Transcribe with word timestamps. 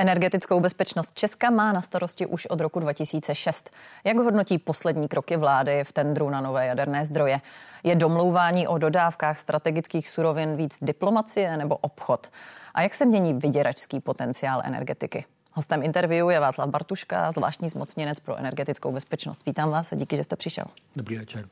Energetickou 0.00 0.60
bezpečnost 0.60 1.14
Česka 1.14 1.50
má 1.50 1.72
na 1.72 1.82
starosti 1.82 2.26
už 2.26 2.46
od 2.46 2.60
roku 2.60 2.80
2006. 2.80 3.70
Jak 4.04 4.16
hodnotí 4.16 4.58
poslední 4.58 5.08
kroky 5.08 5.36
vlády 5.36 5.84
v 5.84 5.92
tendru 5.92 6.30
na 6.30 6.40
nové 6.40 6.66
jaderné 6.66 7.04
zdroje? 7.04 7.40
Je 7.84 7.94
domlouvání 7.94 8.68
o 8.68 8.78
dodávkách 8.78 9.38
strategických 9.38 10.08
surovin 10.08 10.56
víc 10.56 10.78
diplomacie 10.82 11.56
nebo 11.56 11.76
obchod? 11.76 12.30
A 12.74 12.82
jak 12.82 12.94
se 12.94 13.04
mění 13.04 13.34
vyděračský 13.34 14.00
potenciál 14.00 14.62
energetiky? 14.64 15.24
Hostem 15.52 15.82
interview 15.82 16.30
je 16.30 16.40
Václav 16.40 16.68
Bartuška, 16.68 17.32
zvláštní 17.32 17.68
zmocněnec 17.68 18.20
pro 18.20 18.36
energetickou 18.36 18.92
bezpečnost. 18.92 19.46
Vítám 19.46 19.70
vás 19.70 19.92
a 19.92 19.96
díky, 19.96 20.16
že 20.16 20.24
jste 20.24 20.36
přišel. 20.36 20.64
Dobrý 20.96 21.18
večer. 21.18 21.44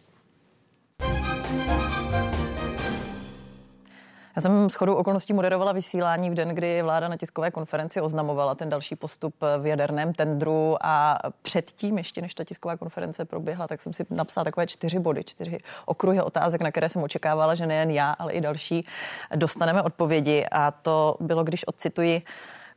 Já 4.37 4.43
jsem 4.43 4.71
shodou 4.71 4.95
okolností 4.95 5.33
moderovala 5.33 5.73
vysílání 5.73 6.31
v 6.31 6.35
den, 6.35 6.49
kdy 6.49 6.83
vláda 6.83 7.09
na 7.09 7.17
tiskové 7.17 7.51
konferenci 7.51 8.01
oznamovala 8.01 8.55
ten 8.55 8.69
další 8.69 8.97
postup 8.97 9.35
v 9.59 9.67
jaderném 9.67 10.15
tendru 10.15 10.77
a 10.81 11.19
předtím, 11.43 11.99
ještě 11.99 12.23
než 12.23 12.35
ta 12.35 12.45
tisková 12.45 12.77
konference 12.77 13.25
proběhla, 13.25 13.67
tak 13.67 13.83
jsem 13.83 13.93
si 13.93 14.07
napsala 14.11 14.45
takové 14.45 14.67
čtyři 14.67 14.99
body, 14.99 15.25
čtyři 15.25 15.59
okruhy 15.87 16.21
otázek, 16.21 16.61
na 16.61 16.71
které 16.71 16.89
jsem 16.89 17.03
očekávala, 17.03 17.55
že 17.55 17.67
nejen 17.67 17.91
já, 17.91 18.13
ale 18.13 18.33
i 18.33 18.41
další 18.41 18.87
dostaneme 19.35 19.83
odpovědi. 19.83 20.47
A 20.53 20.71
to 20.71 21.17
bylo, 21.21 21.45
když 21.45 21.69
odcituji, 21.69 22.23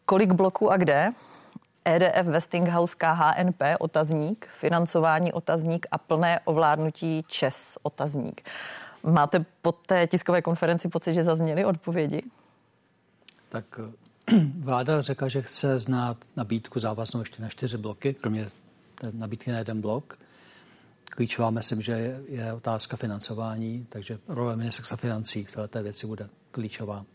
kolik 0.06 0.32
bloků 0.32 0.72
a 0.72 0.78
kde, 0.78 1.12
EDF 1.86 2.28
Westinghouse 2.28 2.96
KHNP 2.98 3.62
otazník, 3.80 4.48
financování 4.60 5.34
otazník 5.34 5.88
a 5.92 5.98
plné 5.98 6.40
ovládnutí 6.46 7.24
ČES 7.28 7.78
otazník. 7.84 8.42
Máte 9.04 9.46
po 9.62 9.72
té 9.72 10.08
tiskové 10.08 10.42
konferenci 10.42 10.90
pocit, 10.90 11.14
že 11.14 11.24
zazněly 11.24 11.66
odpovědi? 11.66 12.24
Tak 13.50 13.80
vláda 14.60 15.02
řekla, 15.02 15.28
že 15.28 15.42
chce 15.42 15.80
znát 15.80 16.18
nabídku 16.36 16.80
závaznou 16.80 17.20
ještě 17.20 17.42
na 17.42 17.50
čtyři 17.50 17.78
bloky, 17.78 18.14
kromě 18.14 18.52
nabídky 19.12 19.52
na 19.52 19.58
jeden 19.58 19.82
blok. 19.82 20.20
Klíčová 21.06 21.50
myslím, 21.50 21.82
že 21.82 22.20
je 22.28 22.54
otázka 22.54 22.98
financování, 22.98 23.86
takže 23.90 24.20
role 24.28 24.56
ministerstva 24.56 24.98
financí 24.98 25.44
v 25.44 25.52
této 25.52 25.84
věci 25.84 26.08
bude 26.08 26.30
klíčová. 26.52 27.06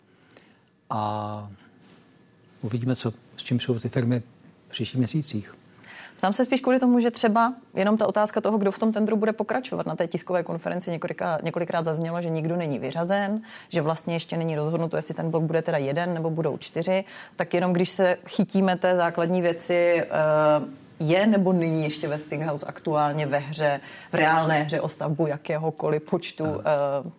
A 0.91 1.51
uvidíme, 2.61 2.97
co, 2.97 3.13
s 3.37 3.45
čím 3.45 3.61
jsou 3.61 3.79
ty 3.79 3.89
firmy 3.89 4.23
v 4.69 4.71
příštích 4.71 4.99
měsících. 4.99 5.55
Tam 6.25 6.33
se 6.33 6.45
spíš 6.45 6.61
kvůli 6.61 6.81
tomu, 6.81 7.01
že 7.01 7.11
třeba 7.11 7.55
jenom 7.75 7.97
ta 7.97 8.07
otázka 8.07 8.41
toho, 8.41 8.59
kdo 8.59 8.73
v 8.73 8.79
tom 8.79 8.93
tendru 8.93 9.17
bude 9.17 9.33
pokračovat. 9.33 9.87
Na 9.87 9.97
té 9.97 10.07
tiskové 10.07 10.43
konferenci 10.43 10.91
několikrát, 10.91 11.43
několikrát 11.43 11.85
zaznělo, 11.85 12.23
že 12.23 12.31
nikdo 12.31 12.57
není 12.57 12.79
vyřazen, 12.79 13.43
že 13.69 13.83
vlastně 13.83 14.15
ještě 14.15 14.37
není 14.37 14.57
rozhodnuto, 14.57 14.97
jestli 14.97 15.15
ten 15.15 15.31
blok 15.31 15.43
bude 15.43 15.63
teda 15.63 15.79
jeden 15.79 16.15
nebo 16.15 16.31
budou 16.31 16.57
čtyři. 16.57 17.05
Tak 17.37 17.55
jenom 17.55 17.73
když 17.73 17.91
se 17.91 18.17
chytíme 18.27 18.77
té 18.77 18.97
základní 18.97 19.43
věci, 19.43 19.75
eh, 19.75 20.07
je 21.01 21.27
nebo 21.27 21.53
není 21.53 21.85
ještě 21.85 22.09
Westinghouse 22.09 22.67
aktuálně 22.67 23.27
ve 23.27 23.39
hře, 23.39 23.81
v 24.13 24.15
reálné 24.15 24.63
hře 24.63 24.81
o 24.81 24.89
stavbu 24.89 25.27
jakéhokoliv 25.27 26.03
počtu 26.03 26.45
uh, 26.45 26.61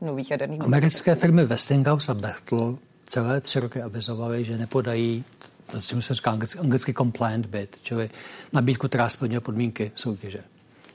nových 0.01 0.31
jaderných 0.31 0.63
Americké 0.63 1.15
firmy 1.15 1.45
Westinghouse 1.45 2.11
a 2.11 2.15
Bechtel 2.15 2.77
celé 3.05 3.41
tři 3.41 3.59
roky 3.59 3.81
avizovaly, 3.81 4.43
že 4.43 4.57
nepodají 4.57 5.23
to, 5.67 5.81
čemu 5.81 6.01
se 6.01 6.13
říká 6.13 6.31
anglicky, 6.31 6.59
anglicky 6.59 6.93
compliant 6.93 7.45
bid, 7.45 7.77
čili 7.81 8.09
nabídku, 8.53 8.87
která 8.87 9.09
splňuje 9.09 9.39
podmínky 9.39 9.91
soutěže. 9.95 10.43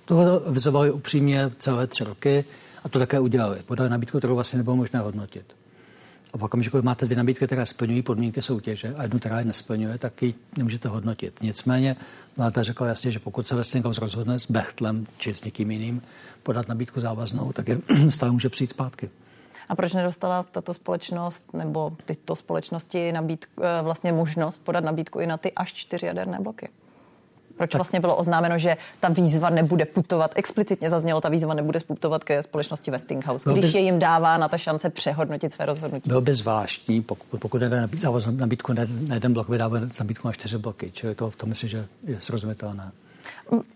Tohle 0.05 0.41
avizovali 0.47 0.91
upřímně 0.91 1.51
celé 1.57 1.87
tři 1.87 2.05
roky 2.05 2.45
a 2.85 2.89
to 2.89 2.99
také 2.99 3.21
udělali. 3.21 3.63
Podali 3.67 3.91
nabídku, 3.91 4.19
kterou 4.19 4.35
vlastně 4.35 4.57
nebylo 4.57 4.77
možné 4.77 5.01
hodnotit. 5.01 5.57
A 6.33 6.39
v 6.39 6.45
okamžiku, 6.45 6.83
máte 6.83 7.07
dvě 7.07 7.17
nabídky, 7.17 7.47
které 7.47 7.67
splňují 7.67 8.03
podmínky 8.03 8.43
soutěže 8.43 8.95
a 8.95 9.03
jednu, 9.03 9.19
která 9.19 9.39
je 9.39 9.45
nesplňuje, 9.45 9.99
tak 9.99 10.23
ji 10.23 10.35
nemůžete 10.57 10.89
hodnotit. 10.89 11.43
Nicméně 11.43 11.97
vláda 12.37 12.63
řekla 12.63 12.87
jasně, 12.87 13.11
že 13.11 13.19
pokud 13.19 13.47
se 13.47 13.55
Westinghouse 13.55 14.01
rozhodne 14.01 14.39
s 14.39 14.51
Bechtlem 14.51 15.07
či 15.19 15.35
s 15.35 15.45
někým 15.45 15.71
jiným 15.71 16.03
podat 16.43 16.69
nabídku 16.69 17.01
závaznou, 17.01 17.53
tak 17.53 17.69
je 17.69 17.79
stále 18.09 18.33
může 18.33 18.49
přijít 18.49 18.71
zpátky. 18.71 19.11
A 19.71 19.75
proč 19.75 19.93
nedostala 19.93 20.43
tato 20.43 20.75
společnost 20.75 21.55
nebo 21.55 21.93
tyto 22.05 22.37
společnosti 22.37 23.13
nabídku, 23.13 23.63
eh, 23.63 23.83
vlastně 23.83 24.13
možnost 24.13 24.63
podat 24.65 24.85
nabídku 24.85 25.19
i 25.19 25.27
na 25.27 25.37
ty 25.37 25.53
až 25.53 25.73
čtyři 25.73 26.07
jaderné 26.07 26.39
bloky? 26.41 26.69
Proč 27.57 27.71
tak. 27.71 27.79
vlastně 27.79 28.01
bylo 28.01 28.17
oznámeno, 28.17 28.59
že 28.59 28.77
ta 29.01 29.09
výzva 29.09 29.51
nebude 29.51 29.85
putovat, 29.85 30.33
explicitně 30.35 30.91
zaznělo, 30.91 31.21
ta 31.21 31.29
výzva 31.29 31.55
nebude 31.55 31.81
putovat 31.81 32.25
ke 32.25 32.43
společnosti 32.43 32.91
Westinghouse, 32.91 33.53
když 33.53 33.73
by, 33.73 33.79
je 33.79 33.85
jim 33.85 33.99
dává 33.99 34.37
na 34.37 34.49
ta 34.49 34.59
šance 34.59 34.91
přehodnotit 34.91 35.53
své 35.53 35.67
rozhodnutí? 35.67 36.09
Bylo 36.09 36.21
by 36.21 36.35
zvláštní, 36.35 37.03
pokud, 37.03 37.41
pokud 37.41 37.59
jde 37.59 37.89
nabídku 38.31 38.73
na 38.73 39.15
jeden 39.15 39.33
blok, 39.33 39.49
vydává 39.49 39.79
nabídku 40.01 40.29
na 40.29 40.33
čtyři 40.33 40.59
bloky. 40.59 40.91
Čili 40.91 41.15
to, 41.15 41.33
to 41.37 41.47
myslím, 41.47 41.69
že 41.69 41.87
je 42.07 42.21
srozumitelné. 42.21 42.93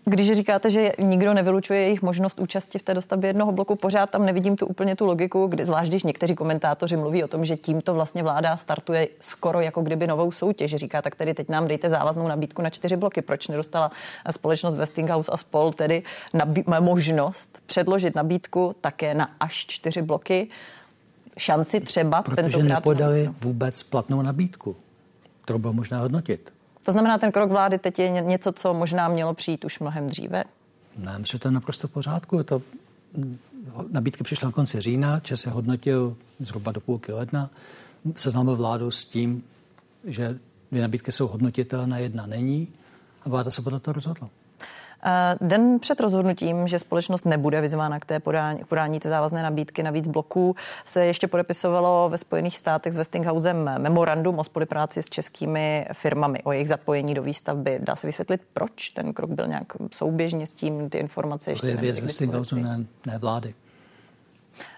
Když 0.05 0.31
říkáte, 0.31 0.69
že 0.69 0.91
nikdo 0.99 1.33
nevylučuje 1.33 1.81
jejich 1.81 2.01
možnost 2.01 2.39
účasti 2.39 2.79
v 2.79 2.83
té 2.83 2.93
dostavbě 2.93 3.29
jednoho 3.29 3.51
bloku, 3.51 3.75
pořád 3.75 4.09
tam 4.09 4.25
nevidím 4.25 4.55
tu 4.55 4.65
úplně 4.65 4.95
tu 4.95 5.05
logiku, 5.05 5.47
kdy, 5.47 5.65
zvlášť 5.65 5.89
když 5.89 6.03
někteří 6.03 6.35
komentátoři 6.35 6.97
mluví 6.97 7.23
o 7.23 7.27
tom, 7.27 7.45
že 7.45 7.57
tímto 7.57 7.93
vlastně 7.93 8.23
vláda 8.23 8.57
startuje 8.57 9.07
skoro 9.19 9.59
jako 9.61 9.81
kdyby 9.81 10.07
novou 10.07 10.31
soutěž. 10.31 10.75
Říká, 10.75 11.01
tak 11.01 11.15
tedy 11.15 11.33
teď 11.33 11.49
nám 11.49 11.67
dejte 11.67 11.89
závaznou 11.89 12.27
nabídku 12.27 12.61
na 12.61 12.69
čtyři 12.69 12.95
bloky. 12.95 13.21
Proč 13.21 13.47
nedostala 13.47 13.91
společnost 14.31 14.77
Westinghouse 14.77 15.31
a 15.31 15.37
spol 15.37 15.73
tedy 15.73 16.03
nabí- 16.33 16.81
možnost 16.81 17.59
předložit 17.65 18.15
nabídku 18.15 18.75
také 18.81 19.13
na 19.13 19.29
až 19.39 19.65
čtyři 19.67 20.01
bloky? 20.01 20.47
Šanci 21.37 21.79
třeba 21.79 22.21
Protože 22.21 22.63
nepodali 22.63 23.29
vůbec 23.41 23.83
platnou 23.83 24.21
nabídku, 24.21 24.75
kterou 25.41 25.59
bylo 25.59 25.73
možná 25.73 25.99
hodnotit. 25.99 26.54
To 26.85 26.91
znamená, 26.91 27.17
ten 27.17 27.31
krok 27.31 27.49
vlády 27.49 27.79
teď 27.79 27.99
je 27.99 28.09
něco, 28.09 28.51
co 28.51 28.73
možná 28.73 29.07
mělo 29.07 29.33
přijít 29.33 29.65
už 29.65 29.79
mnohem 29.79 30.07
dříve? 30.07 30.43
Ne, 30.97 31.19
myslím, 31.19 31.25
že 31.25 31.39
to 31.39 31.47
je 31.47 31.51
naprosto 31.51 31.87
v 31.87 31.91
pořádku. 31.91 32.43
To, 32.43 32.61
nabídky 33.91 34.23
přišla 34.23 34.47
na 34.47 34.51
konci 34.51 34.81
října, 34.81 35.19
Čes 35.19 35.41
se 35.41 35.49
hodnotil 35.49 36.15
zhruba 36.39 36.71
do 36.71 36.81
půlky 36.81 37.11
ledna. 37.11 37.49
Seznámil 38.15 38.55
vládu 38.55 38.91
s 38.91 39.05
tím, 39.05 39.43
že 40.03 40.39
dvě 40.71 40.81
nabídky 40.81 41.11
jsou 41.11 41.27
hodnotitelné, 41.27 42.01
jedna 42.01 42.25
není 42.25 42.67
a 43.23 43.29
vláda 43.29 43.51
se 43.51 43.61
podle 43.61 43.79
toho 43.79 43.93
rozhodla. 43.93 44.29
Eh, 45.05 45.37
den 45.41 45.79
před 45.79 45.99
rozhodnutím, 45.99 46.67
že 46.67 46.79
společnost 46.79 47.25
nebude 47.25 47.61
vyzvána 47.61 47.99
k 47.99 48.05
té 48.05 48.19
podání, 48.19 48.59
k 48.59 48.65
podání 48.65 48.99
té 48.99 49.09
závazné 49.09 49.43
nabídky 49.43 49.83
na 49.83 49.91
víc 49.91 50.07
bloků, 50.07 50.55
se 50.85 51.05
ještě 51.05 51.27
podepisovalo 51.27 52.09
ve 52.09 52.17
Spojených 52.17 52.57
státech 52.57 52.93
s 52.93 52.97
Westinghousem 52.97 53.69
memorandum 53.77 54.39
o 54.39 54.43
spolupráci 54.43 55.03
s 55.03 55.09
českými 55.09 55.87
firmami, 55.93 56.43
o 56.43 56.51
jejich 56.51 56.67
zapojení 56.67 57.13
do 57.13 57.23
výstavby. 57.23 57.79
Dá 57.83 57.95
se 57.95 58.07
vysvětlit, 58.07 58.41
proč 58.53 58.89
ten 58.89 59.13
krok 59.13 59.29
byl 59.29 59.47
nějak 59.47 59.73
souběžně 59.91 60.47
s 60.47 60.53
tím, 60.53 60.89
ty 60.89 60.97
informace 60.97 61.51
ještě 61.51 61.61
To 61.61 61.67
je 61.67 61.77
věc 61.77 61.99
Westinghouse, 61.99 62.55
ne, 62.55 62.85
ne 63.05 63.17
vlády. 63.17 63.53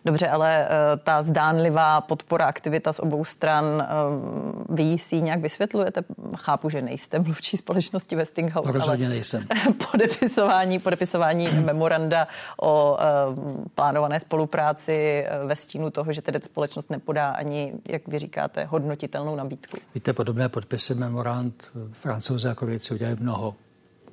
Dobře, 0.05 0.29
ale 0.29 0.67
uh, 0.67 0.99
ta 1.03 1.23
zdánlivá 1.23 2.01
podpora 2.01 2.45
aktivita 2.45 2.93
z 2.93 2.99
obou 2.99 3.25
stran, 3.25 3.65
uh, 3.65 4.75
vy 4.75 4.97
si 4.97 5.21
nějak 5.21 5.39
vysvětlujete? 5.39 6.01
Chápu, 6.35 6.69
že 6.69 6.81
nejste 6.81 7.19
mluvčí 7.19 7.57
společnosti 7.57 8.15
Westinghouse, 8.15 8.71
Rozhodně 8.71 9.05
ale 9.05 9.15
nejsem. 9.15 9.47
podepisování, 9.91 10.79
podepisování 10.79 11.47
memoranda 11.47 12.27
o 12.61 12.97
uh, 13.29 13.65
plánované 13.75 14.19
spolupráci 14.19 15.25
ve 15.45 15.55
stínu 15.55 15.89
toho, 15.89 16.13
že 16.13 16.21
tedy 16.21 16.39
společnost 16.39 16.89
nepodá 16.89 17.29
ani, 17.29 17.73
jak 17.85 18.07
vy 18.07 18.19
říkáte, 18.19 18.65
hodnotitelnou 18.65 19.35
nabídku. 19.35 19.77
Víte, 19.95 20.13
podobné 20.13 20.49
podpisy 20.49 20.95
memorand 20.95 21.69
francouze 21.91 22.47
jako 22.47 22.65
věci 22.65 22.93
udělali 22.93 23.17
mnoho 23.19 23.55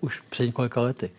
už 0.00 0.20
před 0.20 0.46
několika 0.46 0.80
lety. 0.80 1.10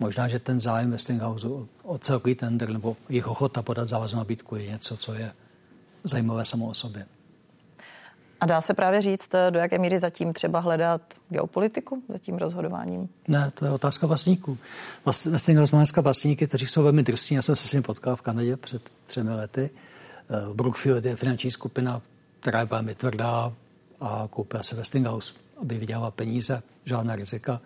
Možná, 0.00 0.28
že 0.28 0.38
ten 0.38 0.60
zájem 0.60 0.90
Westinghouse 0.90 1.46
o 1.82 1.98
celkový 1.98 2.34
tender 2.34 2.70
nebo 2.70 2.96
jejich 3.08 3.26
ochota 3.26 3.62
podat 3.62 3.88
závaznou 3.88 4.18
nabídku 4.18 4.56
je 4.56 4.66
něco, 4.66 4.96
co 4.96 5.14
je 5.14 5.32
zajímavé 6.04 6.44
samo 6.44 6.68
o 6.68 6.74
sobě. 6.74 7.06
A 8.40 8.46
dá 8.46 8.60
se 8.60 8.74
právě 8.74 9.02
říct, 9.02 9.30
do 9.50 9.58
jaké 9.58 9.78
míry 9.78 9.98
zatím 9.98 10.32
třeba 10.32 10.60
hledat 10.60 11.00
geopolitiku 11.28 12.02
za 12.08 12.18
tím 12.18 12.36
rozhodováním? 12.36 13.08
Ne, 13.28 13.52
to 13.54 13.64
je 13.64 13.70
otázka 13.70 14.06
vlastníků. 14.06 14.58
Vlastně 15.04 15.32
Westinghouse 15.32 15.76
má 15.76 15.78
dneska 15.78 16.00
vlastníky, 16.00 16.46
kteří 16.46 16.66
jsou 16.66 16.82
velmi 16.82 17.02
drsní. 17.02 17.36
Já 17.36 17.42
jsem 17.42 17.56
se 17.56 17.68
s 17.68 17.72
nimi 17.72 17.82
potkal 17.82 18.16
v 18.16 18.22
Kanadě 18.22 18.56
před 18.56 18.82
třemi 19.06 19.30
lety. 19.30 19.70
Eh, 20.30 20.54
Brookfield 20.54 21.04
je 21.04 21.16
finanční 21.16 21.50
skupina, 21.50 22.02
která 22.40 22.60
je 22.60 22.66
velmi 22.66 22.94
tvrdá 22.94 23.52
a 24.00 24.28
koupila 24.30 24.62
se 24.62 24.76
Westinghouse, 24.76 25.34
aby 25.62 25.78
vydělala 25.78 26.10
peníze, 26.10 26.62
žádná 26.84 27.16
rizika. 27.16 27.60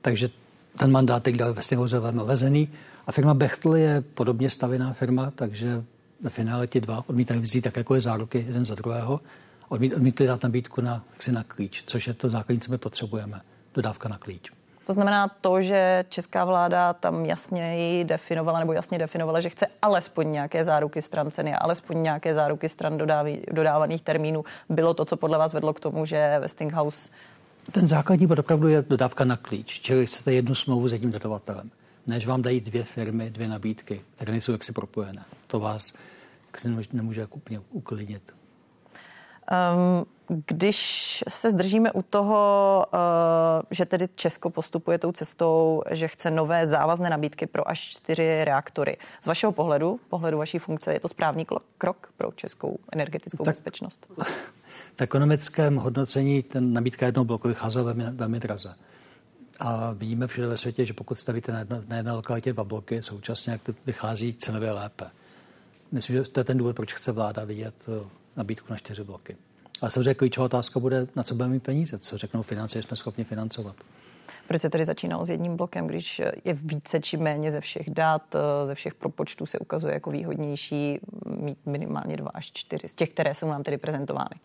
Takže 0.00 0.30
ten 0.78 0.90
mandát 0.90 1.22
teď 1.22 1.36
dal 1.36 1.54
Westinghouse 1.54 1.98
velmi 1.98 2.20
omezený. 2.20 2.68
A 3.06 3.12
firma 3.12 3.34
Bechtel 3.34 3.74
je 3.74 4.00
podobně 4.00 4.50
stavěná 4.50 4.92
firma, 4.92 5.30
takže 5.30 5.84
ve 6.20 6.30
finále 6.30 6.66
ti 6.66 6.80
dva 6.80 7.04
odmítají 7.06 7.40
vzít 7.40 7.60
tak 7.60 7.76
jako 7.76 7.94
je 7.94 8.00
záruky 8.00 8.44
jeden 8.48 8.64
za 8.64 8.74
druhého. 8.74 9.20
Odmít, 9.68 9.94
odmítli 9.94 10.26
dát 10.26 10.42
nabídku 10.42 10.80
na, 10.80 11.04
na 11.32 11.44
klíč, 11.44 11.82
což 11.86 12.06
je 12.06 12.14
to 12.14 12.28
základní, 12.28 12.60
co 12.60 12.72
my 12.72 12.78
potřebujeme. 12.78 13.40
Dodávka 13.74 14.08
na 14.08 14.18
klíč. 14.18 14.50
To 14.86 14.92
znamená 14.92 15.28
to, 15.40 15.62
že 15.62 16.04
česká 16.08 16.44
vláda 16.44 16.92
tam 16.92 17.26
jasně 17.26 18.04
definovala 18.04 18.58
nebo 18.58 18.72
jasně 18.72 18.98
definovala, 18.98 19.40
že 19.40 19.48
chce 19.48 19.66
alespoň 19.82 20.30
nějaké 20.30 20.64
záruky 20.64 21.02
stran 21.02 21.30
ceny 21.30 21.54
alespoň 21.54 22.02
nějaké 22.02 22.34
záruky 22.34 22.68
stran 22.68 22.98
dodávaných 23.52 24.02
termínů, 24.02 24.44
bylo 24.68 24.94
to, 24.94 25.04
co 25.04 25.16
podle 25.16 25.38
vás 25.38 25.52
vedlo 25.52 25.74
k 25.74 25.80
tomu, 25.80 26.04
že 26.06 26.36
Westinghouse 26.40 27.10
ten 27.72 27.88
základní 27.88 28.26
bod 28.26 28.38
opravdu 28.38 28.68
je 28.68 28.82
dodávka 28.82 29.24
na 29.24 29.36
klíč, 29.36 29.80
čili 29.80 30.06
chcete 30.06 30.32
jednu 30.32 30.54
smlouvu 30.54 30.88
s 30.88 30.92
jedním 30.92 31.12
dodavatelem. 31.12 31.70
Než 32.06 32.26
vám 32.26 32.42
dají 32.42 32.60
dvě 32.60 32.84
firmy, 32.84 33.30
dvě 33.30 33.48
nabídky, 33.48 34.00
které 34.14 34.32
nejsou 34.32 34.52
jaksi 34.52 34.72
propojené. 34.72 35.24
To 35.46 35.60
vás 35.60 35.94
nemůže 36.92 37.26
úplně 37.26 37.60
uklidnit. 37.70 38.37
Um, 39.50 40.06
když 40.46 41.24
se 41.28 41.50
zdržíme 41.50 41.92
u 41.92 42.02
toho, 42.02 42.86
uh, 42.92 42.98
že 43.70 43.86
tedy 43.86 44.08
Česko 44.14 44.50
postupuje 44.50 44.98
tou 44.98 45.12
cestou, 45.12 45.82
že 45.90 46.08
chce 46.08 46.30
nové 46.30 46.66
závazné 46.66 47.10
nabídky 47.10 47.46
pro 47.46 47.68
až 47.68 47.80
čtyři 47.80 48.44
reaktory. 48.44 48.96
Z 49.22 49.26
vašeho 49.26 49.52
pohledu, 49.52 50.00
pohledu 50.08 50.38
vaší 50.38 50.58
funkce, 50.58 50.92
je 50.92 51.00
to 51.00 51.08
správný 51.08 51.46
krok 51.78 52.08
pro 52.16 52.32
českou 52.32 52.78
energetickou 52.92 53.44
tak, 53.44 53.54
bezpečnost? 53.54 54.06
V 54.96 55.00
ekonomickém 55.00 55.76
hodnocení 55.76 56.42
ten 56.42 56.72
nabídka 56.72 57.06
jednoho 57.06 57.24
bloku 57.24 57.48
vycházela 57.48 57.84
velmi, 57.84 58.04
velmi 58.04 58.40
draze. 58.40 58.74
A 59.60 59.92
vidíme 59.92 60.26
všude 60.26 60.46
ve 60.46 60.56
světě, 60.56 60.84
že 60.84 60.92
pokud 60.92 61.18
stavíte 61.18 61.52
na, 61.52 61.58
jedno, 61.58 61.82
na 61.88 61.96
jedné 61.96 62.12
lokalitě 62.12 62.52
dva 62.52 62.64
bloky 62.64 63.02
současně, 63.02 63.52
jak 63.52 63.62
to 63.62 63.72
vychází 63.86 64.34
cenově 64.34 64.72
lépe. 64.72 65.04
Myslím, 65.92 66.16
že 66.16 66.30
to 66.30 66.40
je 66.40 66.44
ten 66.44 66.58
důvod, 66.58 66.76
proč 66.76 66.94
chce 66.94 67.12
vláda 67.12 67.44
vidět 67.44 67.74
eh, 67.88 68.17
nabídku 68.36 68.66
na 68.70 68.76
čtyři 68.76 69.04
bloky. 69.04 69.36
Ale 69.80 69.90
samozřejmě 69.90 70.14
klíčová 70.14 70.44
otázka 70.44 70.80
bude, 70.80 71.06
na 71.16 71.22
co 71.22 71.34
budeme 71.34 71.52
mít 71.52 71.62
peníze, 71.62 71.98
co 71.98 72.18
řeknou 72.18 72.42
finance, 72.42 72.82
jsme 72.82 72.96
schopni 72.96 73.24
financovat. 73.24 73.76
Proč 74.48 74.62
se 74.62 74.70
tedy 74.70 74.84
začínalo 74.84 75.26
s 75.26 75.30
jedním 75.30 75.56
blokem, 75.56 75.86
když 75.86 76.22
je 76.44 76.54
více 76.54 77.00
či 77.00 77.16
méně 77.16 77.52
ze 77.52 77.60
všech 77.60 77.90
dat, 77.90 78.34
eh, 78.34 78.66
ze 78.66 78.74
všech 78.74 78.94
propočtů 78.94 79.46
se 79.46 79.58
ukazuje 79.58 79.94
jako 79.94 80.10
výhodnější 80.10 81.00
mít 81.26 81.58
minimálně 81.66 82.16
dva 82.16 82.30
až 82.34 82.50
čtyři 82.52 82.88
z 82.88 82.94
těch, 82.94 83.10
které 83.10 83.34
jsou 83.34 83.48
nám 83.48 83.62
tedy 83.62 83.78
prezentovány? 83.78 84.40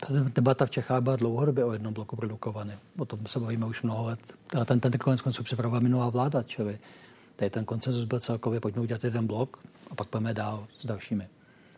Ta 0.00 0.06
debata 0.34 0.66
v 0.66 0.70
Čechách 0.70 1.02
byla 1.02 1.16
dlouhodobě 1.16 1.64
o 1.64 1.72
jednom 1.72 1.94
bloku 1.94 2.16
produkovaný. 2.16 2.72
O 2.98 3.04
tom 3.04 3.26
se 3.26 3.40
bavíme 3.40 3.66
už 3.66 3.82
mnoho 3.82 4.04
let. 4.04 4.20
A 4.60 4.64
ten, 4.64 4.80
ten 4.80 4.92
konec 4.92 5.20
konců 5.20 5.42
připravila 5.42 5.80
minulá 5.80 6.08
vláda, 6.08 6.42
čili 6.42 6.78
tady 7.36 7.50
ten 7.50 7.64
koncenzus 7.64 8.04
byl 8.04 8.20
celkově, 8.20 8.60
pojďme 8.60 8.82
udělat 8.82 9.04
jeden 9.04 9.26
blok 9.26 9.58
a 9.90 9.94
pak 9.94 10.08
půjdeme 10.08 10.34
dál 10.34 10.66
s 10.78 10.86
dalšími. 10.86 11.28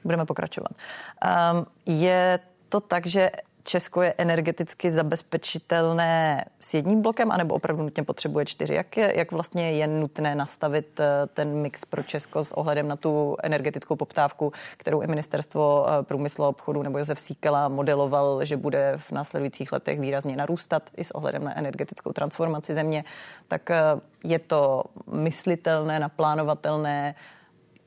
Budeme 0.04 0.24
pokračovat. 0.24 0.72
Um, 0.72 1.66
je 1.86 2.38
to 2.68 2.80
tak, 2.80 3.06
že 3.06 3.30
Česko 3.64 4.02
je 4.02 4.14
energeticky 4.18 4.92
zabezpečitelné 4.92 6.44
s 6.60 6.74
jedním 6.74 7.02
blokem, 7.02 7.32
anebo 7.32 7.54
opravdu 7.54 7.82
nutně 7.82 8.02
potřebuje 8.02 8.44
čtyři? 8.44 8.74
Jak, 8.74 8.96
je, 8.96 9.12
jak 9.16 9.32
vlastně 9.32 9.72
je 9.72 9.86
nutné 9.86 10.34
nastavit 10.34 11.00
eh, 11.00 11.26
ten 11.34 11.54
mix 11.54 11.84
pro 11.84 12.02
Česko 12.02 12.44
s 12.44 12.52
ohledem 12.52 12.88
na 12.88 12.96
tu 12.96 13.36
energetickou 13.42 13.96
poptávku, 13.96 14.52
kterou 14.76 15.02
i 15.02 15.06
ministerstvo 15.06 15.86
eh, 15.88 16.02
průmyslu 16.02 16.44
a 16.44 16.48
obchodu 16.48 16.82
nebo 16.82 16.98
Josef 16.98 17.20
Síkela 17.20 17.68
modeloval, 17.68 18.44
že 18.44 18.56
bude 18.56 18.92
v 18.96 19.12
následujících 19.12 19.72
letech 19.72 20.00
výrazně 20.00 20.36
narůstat 20.36 20.90
i 20.96 21.04
s 21.04 21.10
ohledem 21.10 21.44
na 21.44 21.58
energetickou 21.58 22.12
transformaci 22.12 22.74
země, 22.74 23.04
tak 23.48 23.70
eh, 23.70 23.80
je 24.24 24.38
to 24.38 24.84
myslitelné, 25.12 26.00
naplánovatelné 26.00 27.14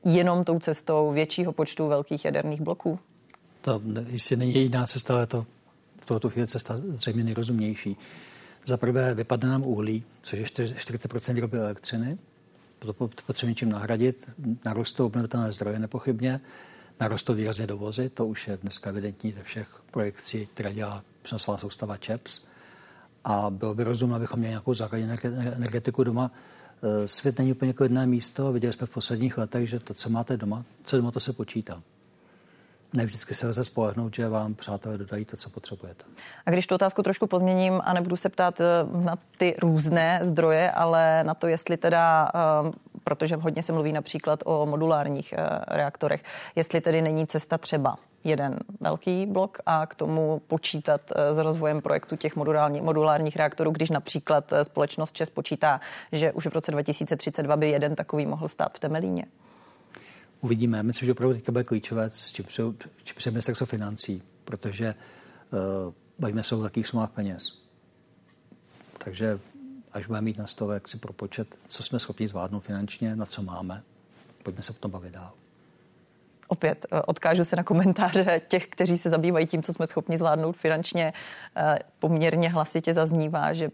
jenom 0.08 0.44
tou 0.44 0.58
cestou 0.58 1.12
většího 1.12 1.52
počtu 1.52 1.88
velkých 1.88 2.24
jaderných 2.24 2.60
bloků? 2.60 2.98
To 3.60 3.82
jistě 4.08 4.36
není 4.36 4.54
jediná 4.54 4.86
cesta, 4.86 5.14
ale 5.14 5.26
to 5.26 5.46
tohoto 6.04 6.30
chvíli 6.30 6.48
cesta 6.48 6.76
zřejmě 6.76 7.24
nejrozumnější. 7.24 7.96
Za 8.66 8.76
prvé 8.76 9.14
vypadne 9.14 9.48
nám 9.48 9.62
uhlí, 9.62 10.04
což 10.22 10.38
je 10.38 10.44
40% 10.44 11.34
výroby 11.34 11.58
elektřiny. 11.58 12.18
To 12.78 12.92
potřebujeme 13.26 13.54
čím 13.54 13.68
nahradit. 13.68 14.30
Narostou 14.64 15.06
obnovitelné 15.06 15.52
zdroje 15.52 15.78
nepochybně. 15.78 16.40
Narostou 17.00 17.34
výrazně 17.34 17.66
dovozy. 17.66 18.08
To 18.08 18.26
už 18.26 18.48
je 18.48 18.56
dneska 18.56 18.90
evidentní 18.90 19.32
ze 19.32 19.42
všech 19.42 19.68
projekcí, 19.90 20.46
které 20.46 20.74
dělá 20.74 21.04
přenosová 21.22 21.58
soustava 21.58 21.96
ČEPS. 21.96 22.40
A 23.24 23.50
bylo 23.50 23.74
by 23.74 23.84
rozumné, 23.84 24.16
abychom 24.16 24.38
měli 24.38 24.50
nějakou 24.50 24.74
základní 24.74 25.08
energetiku 25.34 26.04
doma. 26.04 26.30
E, 26.82 27.08
svět 27.08 27.38
není 27.38 27.52
úplně 27.52 27.72
klidné 27.72 28.06
místo. 28.06 28.52
Viděli 28.52 28.72
jsme 28.72 28.86
v 28.86 28.90
posledních 28.90 29.38
letech, 29.38 29.68
že 29.68 29.80
to, 29.80 29.94
co 29.94 30.10
máte 30.10 30.36
doma, 30.36 30.64
co 30.84 30.96
doma, 30.96 31.10
to 31.10 31.20
se 31.20 31.32
počítá 31.32 31.82
ne 32.94 33.04
vždycky 33.04 33.34
se 33.34 33.48
lze 33.48 33.64
spolehnout, 33.64 34.14
že 34.14 34.28
vám 34.28 34.54
přátelé 34.54 34.98
dodají 34.98 35.24
to, 35.24 35.36
co 35.36 35.50
potřebujete. 35.50 36.04
A 36.46 36.50
když 36.50 36.66
tu 36.66 36.74
otázku 36.74 37.02
trošku 37.02 37.26
pozměním 37.26 37.80
a 37.84 37.92
nebudu 37.92 38.16
se 38.16 38.28
ptát 38.28 38.60
eh, 38.60 38.64
na 39.04 39.16
ty 39.38 39.54
různé 39.58 40.20
zdroje, 40.22 40.70
ale 40.70 41.24
na 41.24 41.34
to, 41.34 41.46
jestli 41.46 41.76
teda, 41.76 42.30
eh, 42.34 42.72
protože 43.08 43.36
hodně 43.36 43.62
se 43.62 43.72
mluví 43.72 43.92
například 43.92 44.40
o 44.44 44.66
modulárních 44.66 45.32
eh, 45.32 45.48
reaktorech, 45.66 46.22
jestli 46.56 46.80
tedy 46.80 47.02
není 47.02 47.26
cesta 47.26 47.58
třeba 47.58 47.96
jeden 48.24 48.58
velký 48.80 49.26
blok 49.26 49.58
a 49.66 49.86
k 49.86 49.94
tomu 49.94 50.42
počítat 50.46 51.00
s 51.32 51.38
rozvojem 51.38 51.80
projektu 51.80 52.16
těch 52.16 52.36
modulární, 52.36 52.80
modulárních 52.80 53.36
reaktorů, 53.36 53.70
když 53.70 53.90
například 53.90 54.52
společnost 54.62 55.12
ČES 55.12 55.30
počítá, 55.30 55.80
že 56.12 56.32
už 56.32 56.46
v 56.46 56.52
roce 56.52 56.70
2032 56.72 57.56
by 57.56 57.70
jeden 57.70 57.94
takový 57.94 58.26
mohl 58.26 58.48
stát 58.48 58.76
v 58.76 58.80
Temelíně. 58.80 59.24
Uvidíme. 60.40 60.82
Myslím, 60.82 61.06
že 61.06 61.12
opravdu 61.12 61.34
teďka 61.34 61.52
bude 61.52 61.64
klíčové, 61.64 62.10
či 62.32 63.14
před 63.16 63.30
ministerstvo 63.30 63.66
financí, 63.66 64.22
protože 64.44 64.94
uh, 65.52 65.58
bavíme 66.18 66.42
se 66.42 66.54
o 66.54 66.62
takých 66.62 66.86
sumách 66.86 67.10
peněz. 67.10 67.62
Takže 68.98 69.40
až 69.92 70.06
budeme 70.06 70.24
mít 70.24 70.38
na 70.38 70.46
stole 70.46 70.74
jak 70.74 70.88
si 70.88 70.98
propočet, 70.98 71.58
co 71.66 71.82
jsme 71.82 72.00
schopni 72.00 72.28
zvládnout 72.28 72.60
finančně, 72.60 73.16
na 73.16 73.26
co 73.26 73.42
máme, 73.42 73.82
pojďme 74.42 74.62
se 74.62 74.72
potom 74.72 74.90
bavit 74.90 75.12
dál. 75.12 75.32
Opět 76.48 76.86
eh, 76.92 77.02
odkážu 77.02 77.44
se 77.44 77.56
na 77.56 77.62
komentáře 77.62 78.40
těch, 78.48 78.66
kteří 78.66 78.98
se 78.98 79.10
zabývají 79.10 79.46
tím, 79.46 79.62
co 79.62 79.72
jsme 79.72 79.86
schopni 79.86 80.18
zvládnout 80.18 80.56
finančně. 80.56 81.12
Eh, 81.56 81.78
poměrně 81.98 82.48
hlasitě 82.48 82.94
zaznívá, 82.94 83.52
že 83.52 83.70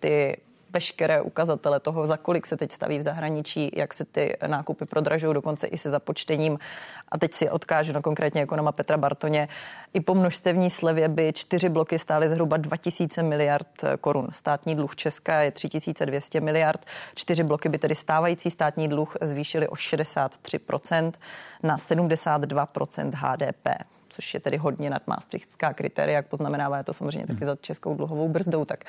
ty 0.00 0.36
veškeré 0.70 1.20
ukazatele 1.20 1.80
toho, 1.80 2.06
za 2.06 2.16
kolik 2.16 2.46
se 2.46 2.56
teď 2.56 2.72
staví 2.72 2.98
v 2.98 3.02
zahraničí, 3.02 3.70
jak 3.76 3.94
se 3.94 4.04
ty 4.04 4.36
nákupy 4.46 4.84
prodražují, 4.84 5.34
dokonce 5.34 5.66
i 5.66 5.78
se 5.78 5.90
započtením. 5.90 6.58
A 7.08 7.18
teď 7.18 7.34
si 7.34 7.50
odkážu 7.50 7.92
na 7.92 8.02
konkrétně 8.02 8.42
ekonoma 8.42 8.72
Petra 8.72 8.96
Bartoně. 8.96 9.48
I 9.94 10.00
po 10.00 10.14
množstevní 10.14 10.70
slevě 10.70 11.08
by 11.08 11.32
čtyři 11.32 11.68
bloky 11.68 11.98
stály 11.98 12.28
zhruba 12.28 12.56
2000 12.56 13.22
miliard 13.22 13.84
korun. 14.00 14.28
Státní 14.32 14.74
dluh 14.74 14.96
Česka 14.96 15.40
je 15.40 15.50
3200 15.50 16.40
miliard. 16.40 16.86
Čtyři 17.14 17.44
bloky 17.44 17.68
by 17.68 17.78
tedy 17.78 17.94
stávající 17.94 18.50
státní 18.50 18.88
dluh 18.88 19.16
zvýšily 19.20 19.68
o 19.68 19.74
63% 19.74 21.12
na 21.62 21.76
72% 21.76 23.10
HDP 23.14 23.97
což 24.18 24.34
je 24.34 24.40
tedy 24.40 24.56
hodně 24.56 24.90
nad 24.90 25.06
Maastrichtská 25.06 25.72
kritéria, 25.72 26.16
jak 26.16 26.26
poznamenává 26.26 26.78
je 26.78 26.84
to 26.84 26.92
samozřejmě 26.92 27.26
taky 27.26 27.44
za 27.44 27.56
českou 27.56 27.94
dluhovou 27.94 28.28
brzdou. 28.28 28.64
Tak 28.64 28.84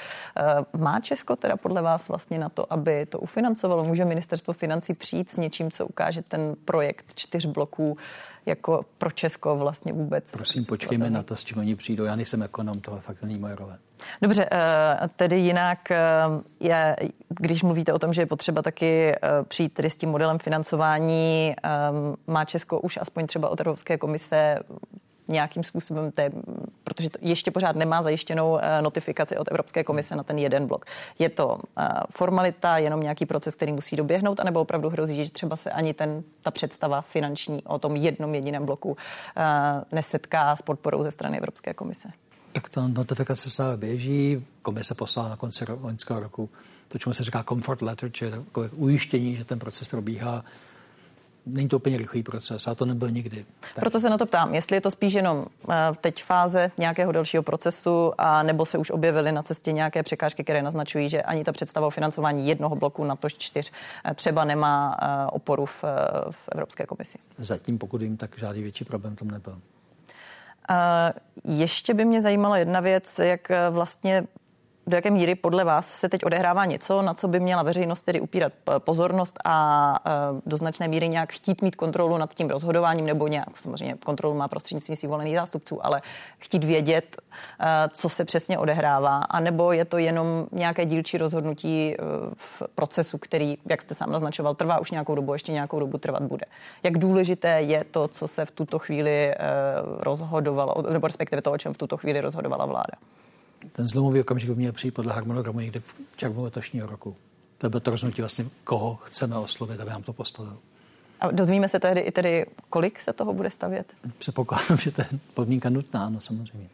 uh, 0.75 0.81
má 0.81 0.99
Česko 0.99 1.35
teda 1.35 1.57
podle 1.57 1.81
vás 1.81 2.07
vlastně 2.07 2.39
na 2.39 2.49
to, 2.49 2.73
aby 2.73 3.05
to 3.05 3.19
ufinancovalo? 3.19 3.83
Může 3.83 4.05
ministerstvo 4.05 4.53
financí 4.53 4.93
přijít 4.93 5.29
s 5.29 5.37
něčím, 5.37 5.71
co 5.71 5.85
ukáže 5.85 6.21
ten 6.21 6.55
projekt 6.65 7.05
čtyř 7.15 7.45
bloků 7.45 7.97
jako 8.45 8.85
pro 8.97 9.11
Česko 9.11 9.57
vlastně 9.57 9.93
vůbec. 9.93 10.31
Prosím, 10.31 10.65
počkejme 10.65 11.09
na 11.09 11.23
to, 11.23 11.35
s 11.35 11.43
čím 11.43 11.57
oni 11.57 11.75
přijdou. 11.75 12.05
Já 12.05 12.15
nejsem 12.15 12.43
ekonom, 12.43 12.79
tohle 12.79 13.01
fakt 13.01 13.21
není 13.21 13.37
moje 13.37 13.55
role. 13.55 13.77
Dobře, 14.21 14.49
eh, 14.51 15.09
tedy 15.15 15.39
jinak 15.39 15.91
eh, 15.91 15.97
je, 16.59 16.95
když 17.39 17.63
mluvíte 17.63 17.93
o 17.93 17.99
tom, 17.99 18.13
že 18.13 18.21
je 18.21 18.25
potřeba 18.25 18.61
taky 18.61 19.15
přijít 19.47 19.73
tedy 19.73 19.89
s 19.89 19.97
tím 19.97 20.09
modelem 20.09 20.39
financování, 20.39 21.55
má 22.27 22.45
Česko 22.45 22.79
už 22.79 22.97
aspoň 23.01 23.27
třeba 23.27 23.49
od 23.49 23.59
Evropské 23.59 23.97
komise 23.97 24.59
nějakým 25.29 25.63
způsobem, 25.63 26.11
té, 26.11 26.31
protože 26.83 27.09
to 27.09 27.19
ještě 27.21 27.51
pořád 27.51 27.75
nemá 27.75 28.01
zajištěnou 28.01 28.57
eh, 28.57 28.81
notifikaci 28.81 29.37
od 29.37 29.47
Evropské 29.51 29.83
komise 29.83 30.15
na 30.15 30.23
ten 30.23 30.37
jeden 30.37 30.67
blok. 30.67 30.85
Je 31.19 31.29
to 31.29 31.57
eh, 31.79 31.87
formalita, 32.11 32.77
jenom 32.77 33.01
nějaký 33.01 33.25
proces, 33.25 33.55
který 33.55 33.71
musí 33.71 33.95
doběhnout, 33.95 34.39
anebo 34.39 34.61
opravdu 34.61 34.89
hrozí, 34.89 35.25
že 35.25 35.31
třeba 35.31 35.55
se 35.55 35.71
ani 35.71 35.93
ten, 35.93 36.23
ta 36.41 36.51
představa 36.51 37.01
finanční 37.01 37.63
o 37.63 37.79
tom 37.79 37.95
jednom 37.95 38.35
jediném 38.35 38.65
bloku 38.65 38.97
eh, 39.37 39.41
nesetká 39.95 40.55
s 40.55 40.61
podporou 40.61 41.03
ze 41.03 41.11
strany 41.11 41.37
Evropské 41.37 41.73
komise? 41.73 42.09
Tak 42.51 42.69
ta 42.69 42.87
notifikace 42.87 43.49
se 43.49 43.63
běží, 43.77 44.45
komise 44.61 44.95
poslala 44.95 45.29
na 45.29 45.35
konci 45.35 45.65
loňského 45.81 46.19
roku 46.19 46.49
to, 46.87 46.97
čemu 46.97 47.13
se 47.13 47.23
říká 47.23 47.43
comfort 47.49 47.81
letter, 47.81 48.11
čili 48.11 48.33
ujištění, 48.75 49.35
že 49.35 49.45
ten 49.45 49.59
proces 49.59 49.87
probíhá 49.87 50.43
není 51.53 51.67
to 51.67 51.75
úplně 51.75 51.97
rychlý 51.97 52.23
proces 52.23 52.67
a 52.67 52.75
to 52.75 52.85
nebyl 52.85 53.09
nikdy. 53.09 53.45
Tak. 53.59 53.79
Proto 53.79 53.99
se 53.99 54.09
na 54.09 54.17
to 54.17 54.25
ptám, 54.25 54.55
jestli 54.55 54.77
je 54.77 54.81
to 54.81 54.91
spíš 54.91 55.13
jenom 55.13 55.45
eh, 55.69 55.75
teď 56.01 56.23
fáze 56.23 56.71
nějakého 56.77 57.11
dalšího 57.11 57.43
procesu 57.43 58.13
a 58.17 58.43
nebo 58.43 58.65
se 58.65 58.77
už 58.77 58.91
objevily 58.91 59.31
na 59.31 59.43
cestě 59.43 59.71
nějaké 59.71 60.03
překážky, 60.03 60.43
které 60.43 60.61
naznačují, 60.61 61.09
že 61.09 61.21
ani 61.21 61.43
ta 61.43 61.51
představa 61.51 61.87
o 61.87 61.89
financování 61.89 62.47
jednoho 62.47 62.75
bloku 62.75 63.03
na 63.03 63.15
to 63.15 63.29
čtyř 63.29 63.71
eh, 64.05 64.13
třeba 64.13 64.45
nemá 64.45 64.97
eh, 65.01 65.27
oporu 65.31 65.65
v, 65.65 65.83
v 66.31 66.49
Evropské 66.51 66.85
komisi. 66.85 67.17
Zatím, 67.37 67.77
pokud 67.77 68.01
jim 68.01 68.17
tak 68.17 68.37
žádný 68.37 68.61
větší 68.61 68.85
problém 68.85 69.15
tom 69.15 69.31
nebyl. 69.31 69.61
Ještě 71.43 71.93
by 71.93 72.05
mě 72.05 72.21
zajímala 72.21 72.57
jedna 72.57 72.79
věc, 72.79 73.19
jak 73.19 73.51
vlastně 73.69 74.23
do 74.89 74.97
jaké 74.97 75.11
míry 75.11 75.35
podle 75.35 75.63
vás 75.63 75.93
se 75.93 76.09
teď 76.09 76.25
odehrává 76.25 76.65
něco, 76.65 77.01
na 77.01 77.13
co 77.13 77.27
by 77.27 77.39
měla 77.39 77.63
veřejnost 77.63 78.03
tedy 78.03 78.21
upírat 78.21 78.53
pozornost 78.79 79.39
a 79.45 79.99
do 80.45 80.57
značné 80.57 80.87
míry 80.87 81.09
nějak 81.09 81.31
chtít 81.31 81.61
mít 81.61 81.75
kontrolu 81.75 82.17
nad 82.17 82.33
tím 82.33 82.49
rozhodováním, 82.49 83.05
nebo 83.05 83.27
nějak 83.27 83.57
samozřejmě 83.57 83.95
kontrolu 84.05 84.35
má 84.35 84.47
prostřednictvím 84.47 84.95
svých 84.95 85.09
volených 85.09 85.35
zástupců, 85.35 85.85
ale 85.85 86.01
chtít 86.39 86.63
vědět, 86.63 87.17
co 87.89 88.09
se 88.09 88.25
přesně 88.25 88.57
odehrává, 88.57 89.17
anebo 89.17 89.71
je 89.71 89.85
to 89.85 89.97
jenom 89.97 90.47
nějaké 90.51 90.85
dílčí 90.85 91.17
rozhodnutí 91.17 91.95
v 92.35 92.63
procesu, 92.75 93.17
který, 93.17 93.57
jak 93.69 93.81
jste 93.81 93.95
sám 93.95 94.11
naznačoval, 94.11 94.55
trvá 94.55 94.79
už 94.79 94.91
nějakou 94.91 95.15
dobu, 95.15 95.33
ještě 95.33 95.51
nějakou 95.51 95.79
dobu 95.79 95.97
trvat 95.97 96.23
bude. 96.23 96.45
Jak 96.83 96.97
důležité 96.97 97.61
je 97.61 97.83
to, 97.83 98.07
co 98.07 98.27
se 98.27 98.45
v 98.45 98.51
tuto 98.51 98.79
chvíli 98.79 99.35
rozhodovalo, 99.99 100.73
nebo 100.89 101.07
respektive 101.07 101.41
to, 101.41 101.51
o 101.51 101.57
čem 101.57 101.73
v 101.73 101.77
tuto 101.77 101.97
chvíli 101.97 102.21
rozhodovala 102.21 102.65
vláda? 102.65 103.18
Ten 103.71 103.87
zlomový 103.87 104.21
okamžik 104.21 104.49
by 104.49 104.55
měl 104.55 104.71
přijít 104.71 104.91
podle 104.91 105.13
harmonogramu 105.13 105.59
někdy 105.59 105.79
v 105.79 105.95
červnu 106.15 106.43
letošního 106.43 106.87
roku. 106.87 107.15
To 107.57 107.69
bylo 107.69 107.79
to 107.79 107.91
rozhodnutí 107.91 108.21
vlastně, 108.21 108.45
koho 108.63 108.95
chceme 108.95 109.37
oslovit, 109.37 109.79
aby 109.79 109.89
nám 109.89 110.03
to 110.03 110.13
postavil. 110.13 110.57
A 111.19 111.31
dozvíme 111.31 111.69
se 111.69 111.79
tehdy 111.79 112.01
i 112.01 112.11
tedy, 112.11 112.45
kolik 112.69 113.01
se 113.01 113.13
toho 113.13 113.33
bude 113.33 113.49
stavět? 113.49 113.93
Předpokládám, 114.17 114.77
že 114.77 114.91
to 114.91 115.01
je 115.01 115.07
podmínka 115.33 115.69
nutná, 115.69 116.09
no 116.09 116.21
samozřejmě. 116.21 116.67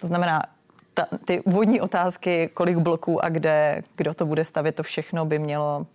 To 0.00 0.06
znamená, 0.06 0.42
ta, 0.94 1.06
ty 1.24 1.40
úvodní 1.40 1.80
otázky, 1.80 2.50
kolik 2.54 2.78
bloků 2.78 3.24
a 3.24 3.28
kde, 3.28 3.82
kdo 3.96 4.14
to 4.14 4.26
bude 4.26 4.44
stavět, 4.44 4.74
to 4.74 4.82
všechno 4.82 5.26
by 5.26 5.38
mělo 5.38 5.86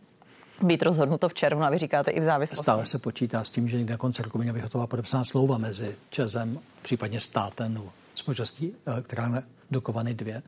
být 0.62 0.84
rozhodnuto 0.84 1.30
v 1.30 1.34
červnu 1.34 1.64
a 1.66 1.70
vy 1.70 1.78
říkáte 1.78 2.12
i 2.12 2.20
v 2.20 2.24
závislosti. 2.24 2.64
Stále 2.64 2.86
se 2.86 3.00
počítá 3.00 3.44
s 3.44 3.50
tím, 3.50 3.70
že 3.70 3.78
někde 3.78 3.94
na 3.94 3.98
konci 3.98 4.24
roku 4.24 4.38
by 4.38 4.44
měla 4.44 4.56
být 4.56 4.64
hotová 4.64 4.88
podepsaná 4.88 5.24
smlouva 5.24 5.58
mezi 5.58 5.96
Česem, 6.10 6.60
případně 6.82 7.20
státem 7.20 7.74
nebo 7.74 7.90
společností, 8.16 8.74
eh, 8.88 9.02
která 9.02 9.44
je 9.68 9.72
dokovaný 9.72 10.14
dvě 10.14 10.42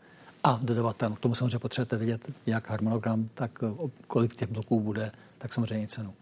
a 0.44 0.60
dodavatel. 0.62 1.12
K 1.12 1.20
tomu 1.20 1.36
samozřejmě 1.36 1.60
potřebujete 1.60 1.98
vidět 1.98 2.32
jak 2.46 2.70
harmonogram, 2.70 3.30
tak 3.34 3.52
eh, 3.64 3.90
kolik 4.08 4.36
těch 4.36 4.50
bloků 4.50 4.80
bude, 4.80 5.12
tak 5.38 5.54
samozřejmě 5.54 5.88
cenu. 5.88 6.14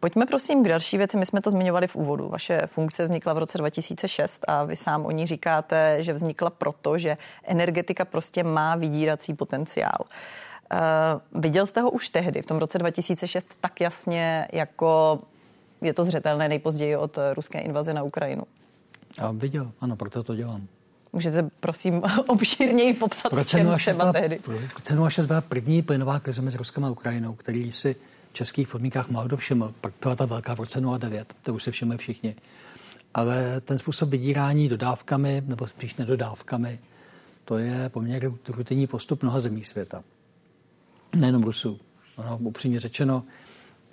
Pojďme 0.00 0.26
prosím 0.26 0.64
k 0.64 0.68
další 0.68 0.98
věci. 0.98 1.16
My 1.16 1.26
jsme 1.26 1.40
to 1.40 1.50
zmiňovali 1.50 1.86
v 1.86 1.96
úvodu. 1.96 2.28
Vaše 2.28 2.62
funkce 2.66 3.04
vznikla 3.04 3.32
v 3.32 3.38
roce 3.38 3.58
2006 3.58 4.44
a 4.48 4.64
vy 4.64 4.76
sám 4.76 5.06
o 5.06 5.10
ní 5.10 5.26
říkáte, 5.26 6.02
že 6.02 6.12
vznikla 6.12 6.50
proto, 6.50 6.98
že 6.98 7.16
energetika 7.44 8.04
prostě 8.04 8.44
má 8.44 8.76
vydírací 8.76 9.34
potenciál. 9.34 9.98
Uh, 10.00 11.40
viděl 11.40 11.66
jste 11.66 11.80
ho 11.80 11.90
už 11.90 12.08
tehdy, 12.08 12.42
v 12.42 12.46
tom 12.46 12.58
roce 12.58 12.78
2006, 12.78 13.46
tak 13.60 13.80
jasně, 13.80 14.48
jako 14.52 15.20
je 15.80 15.94
to 15.94 16.04
zřetelné 16.04 16.48
nejpozději 16.48 16.96
od 16.96 17.18
ruské 17.34 17.60
invaze 17.60 17.94
na 17.94 18.02
Ukrajinu? 18.02 18.42
Já 19.18 19.30
viděl, 19.30 19.72
ano, 19.80 19.96
proto 19.96 20.22
to 20.22 20.34
dělám. 20.34 20.66
Můžete 21.12 21.50
prosím 21.60 22.02
obšírněji 22.26 22.94
popsat, 22.94 23.28
pro 23.30 23.44
cenu 23.44 23.76
třeba 23.76 24.12
tehdy? 24.12 24.38
Pro, 24.38 24.58
pro 24.58 24.80
cenu 24.82 25.08
byla 25.26 25.40
první 25.40 25.82
plynová 25.82 26.20
krize 26.20 26.42
mezi 26.42 26.58
Ruskem 26.58 26.84
a 26.84 26.90
Ukrajinou, 26.90 27.34
který 27.34 27.72
si 27.72 27.96
v 28.30 28.34
českých 28.34 28.68
podmínkách 28.68 29.08
málo 29.08 29.26
kdo 29.26 29.36
všiml. 29.36 29.74
Pak 29.80 29.92
byla 30.00 30.16
ta 30.16 30.26
velká 30.26 30.54
v 30.54 30.60
roce 30.60 30.80
09, 30.98 31.34
to 31.42 31.54
už 31.54 31.62
se 31.62 31.70
všimli 31.70 31.96
všichni. 31.98 32.36
Ale 33.14 33.60
ten 33.60 33.78
způsob 33.78 34.08
vydírání 34.08 34.68
dodávkami, 34.68 35.42
nebo 35.46 35.66
spíš 35.66 35.94
nedodávkami, 35.94 36.78
to 37.44 37.58
je 37.58 37.88
poměrně 37.88 38.30
rutinní 38.48 38.86
postup 38.86 39.22
mnoha 39.22 39.40
zemí 39.40 39.64
světa. 39.64 40.04
Nejenom 41.16 41.42
Rusů. 41.42 41.80
Ono, 42.16 42.38
upřímně 42.38 42.80
řečeno, 42.80 43.24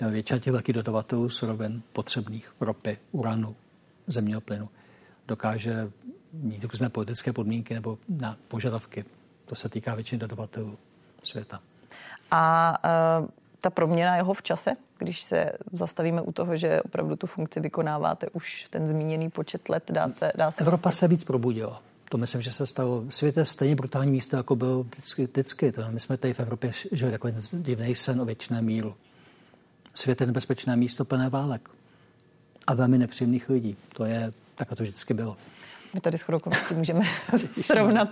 většina 0.09 0.39
těch 0.39 0.53
velkých 0.53 0.75
dodavatelů 0.75 1.29
surovin 1.29 1.81
potřebných, 1.93 2.53
ropy, 2.61 2.97
uranu, 3.11 3.55
zemního 4.07 4.41
plynu, 4.41 4.69
dokáže 5.27 5.91
mít 6.33 6.63
různé 6.63 6.89
politické 6.89 7.33
podmínky 7.33 7.73
nebo 7.73 7.97
na 8.09 8.37
požadavky. 8.47 9.05
To 9.45 9.55
se 9.55 9.69
týká 9.69 9.95
většiny 9.95 10.19
dodavatelů 10.19 10.77
světa. 11.23 11.59
A 12.31 12.73
uh, 13.21 13.27
ta 13.61 13.69
proměna 13.69 14.15
jeho 14.15 14.33
v 14.33 14.41
čase, 14.41 14.71
když 14.97 15.21
se 15.21 15.51
zastavíme 15.73 16.21
u 16.21 16.31
toho, 16.31 16.57
že 16.57 16.81
opravdu 16.81 17.15
tu 17.15 17.27
funkci 17.27 17.59
vykonáváte 17.59 18.27
už 18.29 18.67
ten 18.69 18.87
zmíněný 18.87 19.29
počet 19.29 19.69
let, 19.69 19.83
dáte, 19.91 20.31
dá 20.35 20.51
se... 20.51 20.61
Evropa 20.63 20.91
se 20.91 21.07
víc 21.07 21.23
probudila. 21.23 21.81
To 22.09 22.17
myslím, 22.17 22.41
že 22.41 22.51
se 22.51 22.67
stalo. 22.67 23.03
Svět 23.09 23.37
je 23.37 23.45
stejně 23.45 23.75
brutální 23.75 24.11
místo, 24.11 24.37
jako 24.37 24.55
byl 24.55 24.83
vždycky. 24.83 25.25
vždycky. 25.25 25.71
To 25.71 25.81
my 25.89 25.99
jsme 25.99 26.17
tady 26.17 26.33
v 26.33 26.39
Evropě 26.39 26.71
žili 26.91 27.11
takový 27.11 27.33
divný 27.51 27.95
sen 27.95 28.21
o 28.21 28.25
věčné 28.25 28.61
míru. 28.61 28.95
Svět 29.93 30.21
je 30.21 30.27
nebezpečné 30.27 30.75
místo 30.75 31.05
plné 31.05 31.29
válek 31.29 31.69
a 32.67 32.73
velmi 32.73 32.97
nepříjemných 32.97 33.49
lidí. 33.49 33.77
To 33.93 34.05
je, 34.05 34.33
tak 34.55 34.75
to 34.75 34.83
vždycky 34.83 35.13
bylo. 35.13 35.37
My 35.93 36.01
tady 36.01 36.17
s 36.17 36.29
okolností 36.29 36.73
můžeme 36.73 37.01
srovnat, 37.61 38.09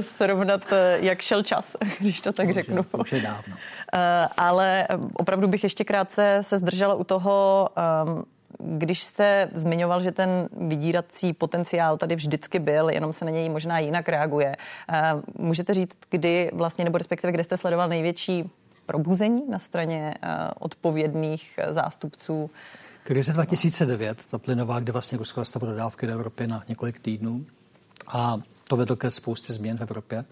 srovnat, 0.00 0.72
jak 0.96 1.20
šel 1.20 1.42
čas, 1.42 1.76
když 2.00 2.20
to 2.20 2.32
tak 2.32 2.46
to 2.46 2.52
řeknu. 2.52 2.82
To 2.82 2.98
už 2.98 3.12
je 3.12 3.20
dávno. 3.20 3.56
Eh, 3.94 4.28
ale 4.36 4.88
opravdu 5.14 5.48
bych 5.48 5.64
ještě 5.64 5.84
krátce 5.84 6.38
se 6.40 6.58
zdržela 6.58 6.94
u 6.94 7.04
toho, 7.04 7.68
ehm, 7.76 8.24
když 8.58 9.02
jste 9.04 9.48
zmiňoval, 9.54 10.02
že 10.02 10.12
ten 10.12 10.48
vydírací 10.52 11.32
potenciál 11.32 11.96
tady 11.96 12.16
vždycky 12.16 12.58
byl, 12.58 12.90
jenom 12.90 13.12
se 13.12 13.24
na 13.24 13.30
něj 13.30 13.48
možná 13.48 13.78
jinak 13.78 14.08
reaguje. 14.08 14.56
Eh, 14.92 15.12
můžete 15.38 15.74
říct, 15.74 15.98
kdy 16.10 16.50
vlastně, 16.52 16.84
nebo 16.84 16.98
respektive, 16.98 17.32
kde 17.32 17.44
jste 17.44 17.56
sledoval 17.56 17.88
největší 17.88 18.50
probuzení 18.86 19.42
na 19.48 19.58
straně 19.58 20.14
eh, 20.22 20.28
odpovědných 20.58 21.58
zástupců 21.70 22.50
Krize 23.08 23.32
2009, 23.32 24.26
ta 24.30 24.38
plynová, 24.38 24.80
kde 24.80 24.92
vlastně 24.92 25.18
Rusko 25.18 25.40
zastavilo 25.40 25.72
dodávky 25.72 26.06
do 26.06 26.12
Evropy 26.12 26.46
na 26.46 26.62
několik 26.68 26.98
týdnů 26.98 27.46
a 28.08 28.36
to 28.68 28.76
vedlo 28.76 28.96
ke 28.96 29.10
spoustě 29.10 29.52
změn 29.52 29.78
v 29.78 29.80
Evropě. 29.80 30.24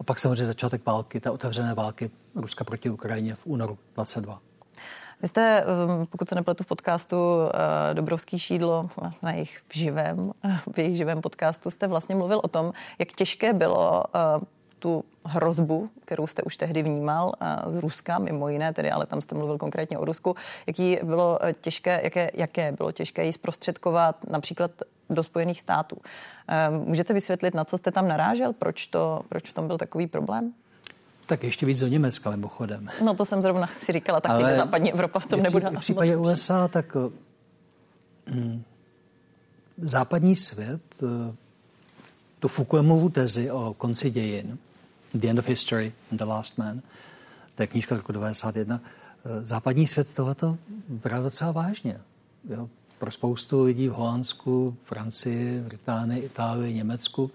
A 0.00 0.04
pak 0.04 0.18
samozřejmě 0.18 0.46
začátek 0.46 0.86
války, 0.86 1.20
té 1.20 1.30
otevřené 1.30 1.74
války 1.74 2.10
Ruska 2.34 2.64
proti 2.64 2.90
Ukrajině 2.90 3.34
v 3.34 3.46
únoru 3.46 3.78
22. 3.94 4.40
Vy 5.22 5.28
jste, 5.28 5.64
um, 5.64 6.06
pokud 6.06 6.28
se 6.28 6.34
nepletu 6.34 6.64
v 6.64 6.66
podcastu 6.66 7.16
uh, 7.16 7.50
Dobrovský 7.92 8.38
šídlo 8.38 8.90
na 9.22 9.32
jejich 9.32 9.60
živém, 9.72 10.30
v 10.72 10.78
jejich 10.78 10.96
živém 10.96 11.20
podcastu 11.20 11.70
jste 11.70 11.86
vlastně 11.86 12.14
mluvil 12.14 12.40
o 12.44 12.48
tom, 12.48 12.72
jak 12.98 13.12
těžké 13.12 13.52
bylo 13.52 14.04
uh, 14.04 14.42
tu 14.78 15.04
hrozbu, 15.24 15.90
kterou 16.04 16.26
jste 16.26 16.42
už 16.42 16.56
tehdy 16.56 16.82
vnímal 16.82 17.32
z 17.66 17.76
Ruska, 17.76 18.18
mimo 18.18 18.48
jiné, 18.48 18.72
tedy, 18.72 18.90
ale 18.90 19.06
tam 19.06 19.20
jste 19.20 19.34
mluvil 19.34 19.58
konkrétně 19.58 19.98
o 19.98 20.04
Rusku, 20.04 20.36
jaký 20.66 20.98
bylo 21.02 21.44
e, 21.44 21.54
těžké, 21.54 22.00
jaké, 22.04 22.30
jaké 22.34 22.72
bylo 22.72 22.92
těžké 22.92 23.24
ji 23.24 23.32
zprostředkovat 23.32 24.16
například 24.30 24.70
do 25.10 25.22
Spojených 25.22 25.60
států. 25.60 25.96
E, 26.48 26.70
můžete 26.70 27.14
vysvětlit, 27.14 27.54
na 27.54 27.64
co 27.64 27.78
jste 27.78 27.90
tam 27.90 28.08
narážel? 28.08 28.52
Proč, 28.52 28.86
to, 28.86 29.22
proč 29.28 29.50
v 29.50 29.52
tom 29.52 29.66
byl 29.66 29.78
takový 29.78 30.06
problém? 30.06 30.52
Tak 31.26 31.44
ještě 31.44 31.66
víc 31.66 31.80
do 31.80 31.86
Německa, 31.86 32.30
mimochodem. 32.30 32.88
No 33.04 33.14
to 33.14 33.24
jsem 33.24 33.42
zrovna 33.42 33.68
si 33.78 33.92
říkala 33.92 34.20
taky, 34.20 34.34
Ale 34.34 34.50
že 34.50 34.56
západní 34.56 34.92
Evropa 34.92 35.18
v 35.18 35.26
tom 35.26 35.42
nebude. 35.42 35.70
V 35.70 35.78
případě 35.78 36.16
USA, 36.16 36.68
tak 36.68 36.96
hm, 38.30 38.62
západní 39.78 40.36
svět 40.36 40.82
tu 42.40 42.48
Fukuyamovu 42.48 43.08
tezi 43.08 43.50
o 43.50 43.74
konci 43.78 44.10
dějin 44.10 44.58
The 45.14 45.28
End 45.28 45.38
of 45.38 45.48
History 45.48 45.92
and 46.10 46.18
The 46.18 46.24
Last 46.24 46.58
Man, 46.58 46.82
to 47.54 47.62
je 47.62 47.66
knížka 47.66 47.94
z 47.94 47.98
roku 47.98 48.12
91, 48.12 48.80
eh, 49.24 49.46
západní 49.46 49.86
svět 49.86 50.14
tohleto 50.14 50.58
bral 50.88 51.22
docela 51.22 51.52
vážně. 51.52 52.00
Jo? 52.48 52.68
Pro 52.98 53.10
spoustu 53.10 53.62
lidí 53.62 53.88
v 53.88 53.92
Holandsku, 53.92 54.76
Francii, 54.84 55.60
Británii, 55.60 56.24
Itálii, 56.24 56.74
Německu 56.74 57.30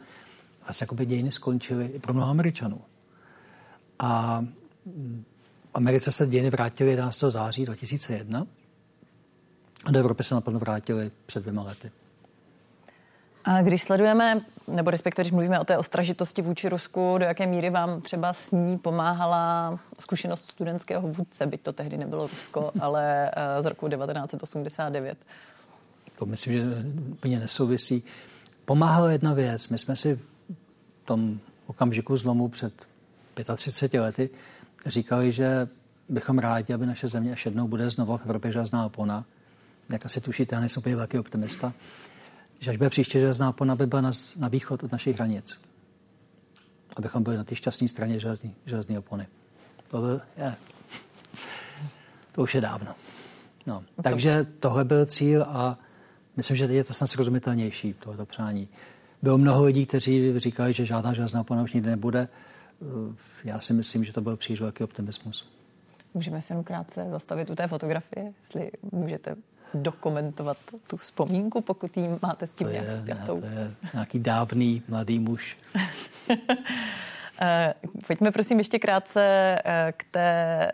vlastně 0.70 0.84
jako 0.84 0.96
by 0.96 1.06
dějiny 1.06 1.32
skončily 1.32 1.86
i 1.86 2.00
pro 2.00 2.14
mnoho 2.14 2.30
Američanů. 2.32 2.82
A 4.00 4.40
mm, 4.86 5.24
Americe 5.74 6.12
se 6.12 6.28
dějiny 6.28 6.50
vrátily 6.50 6.90
11. 6.90 7.20
září 7.20 7.66
2001 7.66 8.48
a 9.86 9.92
do 9.92 10.00
Evropy 10.00 10.24
se 10.24 10.36
naplno 10.36 10.60
vrátily 10.60 11.12
před 11.26 11.40
dvěma 11.40 11.64
lety. 11.64 11.92
A 13.44 13.62
když 13.62 13.84
sledujeme, 13.84 14.42
nebo 14.70 14.92
respektive 14.92 15.24
když 15.24 15.32
mluvíme 15.32 15.60
o 15.60 15.66
té 15.66 15.78
ostražitosti 15.78 16.42
vůči 16.42 16.70
Rusku, 16.70 17.16
do 17.18 17.26
jaké 17.26 17.48
míry 17.48 17.70
vám 17.70 18.02
třeba 18.02 18.34
s 18.34 18.52
ní 18.52 18.78
pomáhala 18.78 19.80
zkušenost 20.00 20.52
studentského 20.52 21.08
vůdce, 21.08 21.46
byť 21.46 21.62
to 21.62 21.74
tehdy 21.74 21.98
nebylo 21.98 22.28
Rusko, 22.28 22.72
ale 22.80 23.32
eh, 23.36 23.64
z 23.64 23.66
roku 23.66 23.90
1989? 23.90 25.18
To 26.20 26.26
myslím, 26.26 26.54
že 26.54 26.64
úplně 27.12 27.40
nesouvisí. 27.40 28.04
Pomáhala 28.66 29.12
jedna 29.12 29.34
věc. 29.34 29.70
My 29.70 29.78
jsme 29.78 29.96
si 29.96 30.16
v 30.16 31.06
tom 31.06 31.40
okamžiku 31.68 32.18
zlomu 32.18 32.48
před 32.48 32.74
35 33.56 34.02
lety 34.02 34.30
říkali, 34.86 35.32
že 35.32 35.68
bychom 36.10 36.40
rádi, 36.40 36.74
aby 36.74 36.86
naše 36.86 37.08
země 37.08 37.32
až 37.32 37.46
jednou 37.46 37.68
bude 37.68 37.90
znovu 37.90 38.18
v 38.18 38.22
Evropě 38.22 38.52
železná 38.52 38.86
opona. 38.86 39.26
Jak 39.92 40.06
asi 40.06 40.22
tušíte, 40.22 40.56
já 40.56 40.60
nejsem 40.60 40.82
úplně 40.82 40.96
velký 40.96 41.20
optimista 41.20 41.74
že 42.60 42.72
až 42.72 42.78
bude 42.78 42.90
příště 42.90 43.20
železná 43.20 43.50
opona, 43.50 43.76
by 43.76 43.86
byla 43.86 44.02
na, 44.02 44.12
na 44.38 44.48
východ 44.48 44.84
od 44.84 44.92
našich 44.92 45.16
hranic. 45.16 45.62
Abychom 46.96 47.24
byli 47.24 47.38
na 47.38 47.44
té 47.44 47.56
šťastné 47.56 47.88
straně 47.88 48.20
železní, 48.20 48.56
železní 48.66 48.98
opony. 48.98 49.28
To, 49.88 50.02
byl, 50.02 50.22
je, 50.38 50.56
to 52.32 52.42
už 52.42 52.56
je 52.56 52.62
dávno. 52.62 52.96
No. 53.68 53.84
Takže 54.04 54.46
tohle 54.60 54.86
byl 54.86 55.06
cíl 55.06 55.44
a 55.44 55.80
myslím, 56.38 56.58
že 56.58 56.68
teď 56.68 56.76
je 56.76 56.84
to 56.84 56.94
snad 56.94 57.08
srozumitelnější, 57.08 57.94
tohoto 57.94 58.26
přání. 58.26 58.68
Bylo 59.22 59.38
mnoho 59.38 59.64
lidí, 59.64 59.86
kteří 59.86 60.40
říkali, 60.40 60.74
že 60.74 60.86
žádná 60.86 61.14
železná 61.14 61.42
opona 61.42 61.64
už 61.64 61.74
nikdy 61.74 61.90
nebude. 61.90 62.28
já 63.44 63.60
si 63.60 63.74
myslím, 63.74 64.04
že 64.04 64.14
to 64.14 64.22
byl 64.22 64.38
příliš 64.38 64.62
velký 64.62 64.84
optimismus. 64.84 65.50
Můžeme 66.14 66.42
se 66.42 66.54
jenom 66.54 66.64
krátce 66.64 67.08
zastavit 67.12 67.50
u 67.50 67.56
té 67.56 67.68
fotografie, 67.68 68.34
jestli 68.40 68.72
můžete 68.92 69.36
dokumentovat 69.74 70.58
tu 70.88 70.98
vzpomínku, 70.98 71.62
pokud 71.62 71.98
jí 71.98 72.10
máte 72.22 72.48
s 72.48 72.54
tím 72.54 72.68
to 72.68 72.74
nějak 72.74 72.88
je, 72.88 73.02
zpětou. 73.02 73.38
To 73.38 73.46
je 73.46 73.72
nějaký 73.94 74.20
dávný 74.20 74.84
mladý 74.88 75.20
muž. 75.20 75.58
Eh, 77.42 77.74
pojďme 78.08 78.32
prosím 78.32 78.58
ještě 78.58 78.80
krátce 78.80 79.22
eh, 79.66 79.94
k 79.98 80.04
té 80.12 80.72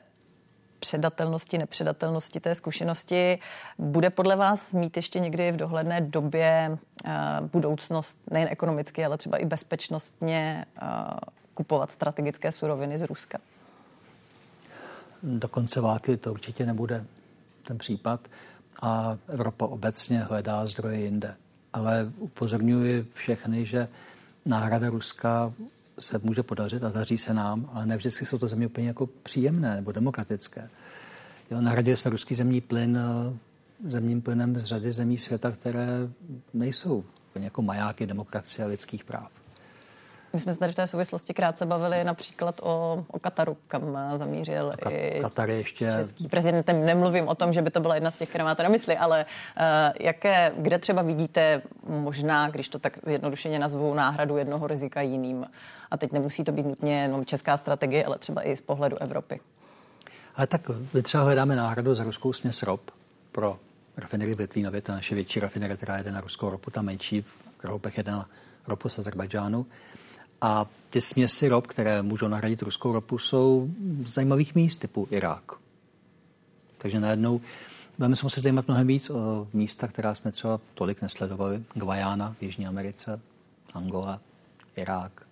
předatelnosti, 0.80 1.58
nepředatelnosti 1.58 2.40
té 2.40 2.56
zkušenosti. 2.56 3.40
Bude 3.78 4.10
podle 4.10 4.36
vás 4.36 4.74
mít 4.74 4.98
ještě 4.98 5.20
někdy 5.20 5.52
v 5.52 5.56
dohledné 5.56 6.02
době 6.02 6.78
eh, 7.06 7.12
budoucnost, 7.54 8.20
nejen 8.32 8.48
ekonomicky, 8.52 9.06
ale 9.06 9.18
třeba 9.18 9.38
i 9.38 9.46
bezpečnostně 9.46 10.66
kupovat 11.54 11.92
strategické 11.92 12.52
suroviny 12.52 12.98
z 12.98 13.02
Ruska? 13.02 13.38
Do 15.24 15.48
konce 15.48 15.82
války 15.82 16.18
to 16.18 16.32
určitě 16.32 16.66
nebude 16.66 17.06
ten 17.64 17.78
případ 17.78 18.28
a 18.82 19.18
Evropa 19.28 19.66
obecně 19.66 20.20
hledá 20.20 20.68
zdroje 20.68 21.00
jinde. 21.00 21.36
Ale 21.74 22.12
upozorňuji 22.18 23.08
všechny, 23.14 23.66
že 23.66 23.88
náhrada 24.46 24.90
Ruska 24.90 25.54
se 26.00 26.20
může 26.24 26.44
podařit 26.44 26.84
a 26.84 26.90
daří 26.90 27.18
se 27.18 27.34
nám, 27.34 27.70
ale 27.74 27.86
ne 27.86 27.98
vždycky 27.98 28.26
jsou 28.26 28.38
to 28.38 28.48
země 28.48 28.68
úplně 28.68 28.88
jako 28.88 29.08
příjemné 29.08 29.76
nebo 29.76 29.92
demokratické. 29.92 30.70
Jo, 31.52 31.62
nahradili 31.62 31.98
jsme 31.98 32.12
ruský 32.12 32.36
zemní 32.36 32.62
plyn 32.62 32.98
eh, 32.98 33.38
zemním 33.88 34.22
plynem 34.22 34.60
z 34.60 34.66
řady 34.66 34.92
zemí 34.92 35.18
světa, 35.18 35.52
které 35.52 35.88
nejsou 36.54 37.04
jako 37.36 37.62
majáky 37.62 38.06
demokracie 38.06 38.66
a 38.66 38.68
lidských 38.68 39.04
práv. 39.04 39.45
My 40.36 40.40
jsme 40.40 40.54
se 40.54 40.60
tady 40.60 40.72
v 40.72 40.76
té 40.76 40.88
souvislosti 40.88 41.34
krátce 41.34 41.66
bavili 41.66 42.04
například 42.04 42.62
o, 42.64 43.06
o 43.08 43.20
Kataru, 43.20 43.58
kam 43.68 43.98
zamířil 44.16 44.74
Kat, 44.80 44.94
i 44.94 45.20
Katar 45.22 45.50
ještě... 45.50 45.94
český 45.98 46.28
prezident. 46.28 46.68
Nemluvím 46.68 47.28
o 47.28 47.36
tom, 47.36 47.54
že 47.54 47.62
by 47.62 47.72
to 47.72 47.80
byla 47.80 47.96
jedna 47.96 48.12
z 48.12 48.18
těch, 48.18 48.30
které 48.30 48.44
máte 48.44 48.64
na 48.64 48.70
mysli, 48.70 48.98
ale 48.98 49.26
uh, 49.26 49.64
jaké, 50.00 50.52
kde 50.58 50.80
třeba 50.80 51.02
vidíte 51.02 51.62
možná, 51.88 52.50
když 52.50 52.70
to 52.70 52.80
tak 52.80 52.98
zjednodušeně 53.06 53.60
nazvu, 53.60 53.94
náhradu 53.94 54.38
jednoho 54.38 54.68
rizika 54.68 55.02
jiným. 55.02 55.46
A 55.92 55.98
teď 55.98 56.12
nemusí 56.12 56.44
to 56.44 56.52
být 56.52 56.66
nutně 56.66 57.02
jenom 57.02 57.26
česká 57.26 57.58
strategie, 57.58 58.06
ale 58.06 58.18
třeba 58.18 58.48
i 58.48 58.58
z 58.58 58.62
pohledu 58.62 58.98
Evropy. 59.02 59.40
Ale 60.36 60.48
tak 60.48 60.62
my 60.94 61.02
třeba 61.02 61.24
hledáme 61.24 61.56
náhradu 61.56 61.96
za 61.96 62.04
ruskou 62.04 62.34
směs 62.34 62.64
rop 62.64 62.92
pro 63.32 63.60
rafinerii 63.98 64.36
v 64.36 64.40
Litvínově, 64.40 64.82
to 64.82 64.92
naše 64.92 65.16
větší 65.16 65.40
rafinerie, 65.40 65.78
která 65.78 65.98
jede 65.98 66.12
na 66.12 66.22
ruskou 66.22 66.50
ropu, 66.50 66.72
ta 66.72 66.82
menší 66.82 67.22
v 67.22 67.38
Kroupech 67.58 67.98
jede 67.98 68.12
na 68.12 68.30
ropu 68.68 68.90
z 68.90 69.00
Azerbajdžánu. 69.00 69.66
A 70.46 70.66
ty 70.90 71.02
směsi 71.02 71.48
rop, 71.50 71.68
které 71.68 72.02
můžou 72.02 72.28
nahradit 72.28 72.62
ruskou 72.62 72.94
ropu, 72.94 73.18
jsou 73.18 73.70
z 74.06 74.14
zajímavých 74.14 74.56
míst 74.56 74.78
typu 74.78 75.08
Irák. 75.12 75.52
Takže 76.78 77.00
najednou 77.00 77.42
budeme 77.98 78.16
se 78.16 78.26
muset 78.26 78.42
zajímat 78.42 78.68
mnohem 78.68 78.88
víc 78.88 79.10
o 79.10 79.48
místa, 79.54 79.88
která 79.88 80.16
jsme 80.16 80.32
třeba 80.32 80.60
tolik 80.74 81.02
nesledovali. 81.02 81.64
Guajana 81.74 82.36
v 82.40 82.44
Jižní 82.44 82.68
Americe, 82.68 83.20
Angola, 83.74 84.20
Irák. 84.76 85.28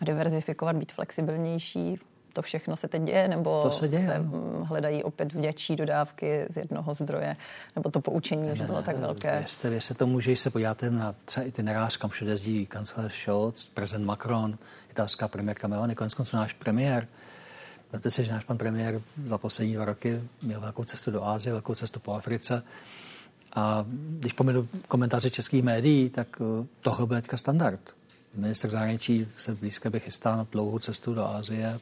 A 0.00 0.04
diverzifikovat, 0.04 0.76
být 0.76 0.92
flexibilnější, 0.92 1.98
to 2.36 2.42
všechno 2.42 2.76
se 2.76 2.88
teď 2.88 3.02
děje, 3.02 3.28
nebo 3.28 3.62
to 3.62 3.70
se, 3.70 3.88
děje, 3.88 4.06
se 4.06 4.20
hledají 4.62 5.04
opět 5.04 5.32
vděčí 5.32 5.76
dodávky 5.76 6.46
z 6.48 6.56
jednoho 6.56 6.94
zdroje, 6.94 7.36
nebo 7.76 7.90
to 7.90 8.00
poučení, 8.00 8.56
že 8.56 8.64
bylo 8.64 8.82
tak 8.82 8.98
velké? 8.98 9.38
Věřte, 9.38 9.70
věřte 9.70 9.94
tomu, 9.94 10.20
že 10.20 10.36
se 10.36 10.50
podíváte 10.50 10.90
na 10.90 11.14
třeba 11.24 11.46
itinerář, 11.46 11.96
kam 11.96 12.10
všude 12.10 12.30
jezdí 12.30 12.66
kancléř 12.66 13.14
Scholz, 13.14 13.66
prezident 13.66 14.04
Macron, 14.04 14.58
italská 14.90 15.28
premiérka 15.28 15.68
Meloni, 15.68 15.94
konec 15.94 16.14
konců 16.14 16.36
náš 16.36 16.52
premiér. 16.52 17.06
Víte 17.92 18.10
si, 18.10 18.24
že 18.24 18.32
náš 18.32 18.44
pan 18.44 18.58
premiér 18.58 19.00
za 19.24 19.38
poslední 19.38 19.74
dva 19.74 19.84
roky 19.84 20.20
měl 20.42 20.60
velkou 20.60 20.84
cestu 20.84 21.10
do 21.10 21.24
Ázie, 21.24 21.52
velkou 21.52 21.74
cestu 21.74 22.00
po 22.00 22.12
Africe. 22.12 22.62
A 23.54 23.84
když 23.88 24.32
pominu 24.32 24.68
komentáře 24.88 25.30
českých 25.30 25.62
médií, 25.62 26.10
tak 26.10 26.28
eh, 26.40 26.66
tohle 26.80 27.06
bude 27.06 27.20
teďka 27.20 27.36
standard. 27.36 27.80
Minister 28.34 28.70
zahraničí 28.70 29.28
se 29.38 29.54
blízké 29.54 29.90
by 29.90 30.00
chystá 30.00 30.36
na 30.36 30.46
dlouhou 30.52 30.78
cestu 30.78 31.14
do 31.14 31.26
Ázie, 31.26 31.80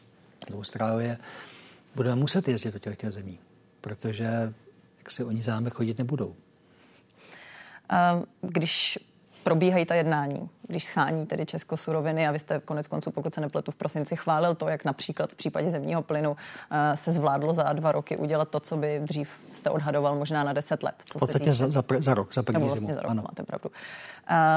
do 0.50 0.58
Austrálie, 0.58 1.18
budeme 1.94 2.16
muset 2.16 2.48
jezdit 2.48 2.72
do 2.74 2.78
těch, 2.78 2.96
těch 2.96 3.10
zemí, 3.10 3.38
protože 3.80 4.54
jak 4.98 5.10
si 5.10 5.24
oni 5.24 5.42
za 5.42 5.54
námi 5.54 5.70
chodit 5.70 5.98
nebudou. 5.98 6.34
Když 8.40 8.98
probíhají 9.44 9.84
ta 9.84 9.94
jednání, 9.94 10.50
když 10.68 10.84
schání 10.84 11.26
tedy 11.26 11.46
Česko 11.46 11.76
suroviny 11.76 12.28
a 12.28 12.32
vy 12.32 12.38
jste 12.38 12.60
konec 12.60 12.88
konců, 12.88 13.10
pokud 13.10 13.34
se 13.34 13.40
nepletu, 13.40 13.70
v 13.70 13.74
prosinci 13.74 14.16
chválil 14.16 14.54
to, 14.54 14.68
jak 14.68 14.84
například 14.84 15.30
v 15.30 15.34
případě 15.34 15.70
zemního 15.70 16.02
plynu 16.02 16.36
eh, 16.70 16.96
se 16.96 17.12
zvládlo 17.12 17.54
za 17.54 17.72
dva 17.72 17.92
roky 17.92 18.16
udělat 18.16 18.48
to, 18.48 18.60
co 18.60 18.76
by 18.76 19.00
dřív 19.04 19.30
jste 19.52 19.70
odhadoval 19.70 20.16
možná 20.16 20.44
na 20.44 20.52
deset 20.52 20.82
let. 20.82 20.94
Co 21.04 21.18
v 21.18 21.20
podstatě 21.20 21.52
za, 21.52 21.70
za, 21.70 21.82
za 21.98 22.14
rok, 22.14 22.34
za 22.34 22.42
první 22.42 22.62
vlastně 22.62 22.80
zimu. 22.80 22.94
Za 22.94 23.02
rok, 23.02 23.10
ano. 23.10 23.22
máte 23.22 23.42
pravdu. 23.42 23.70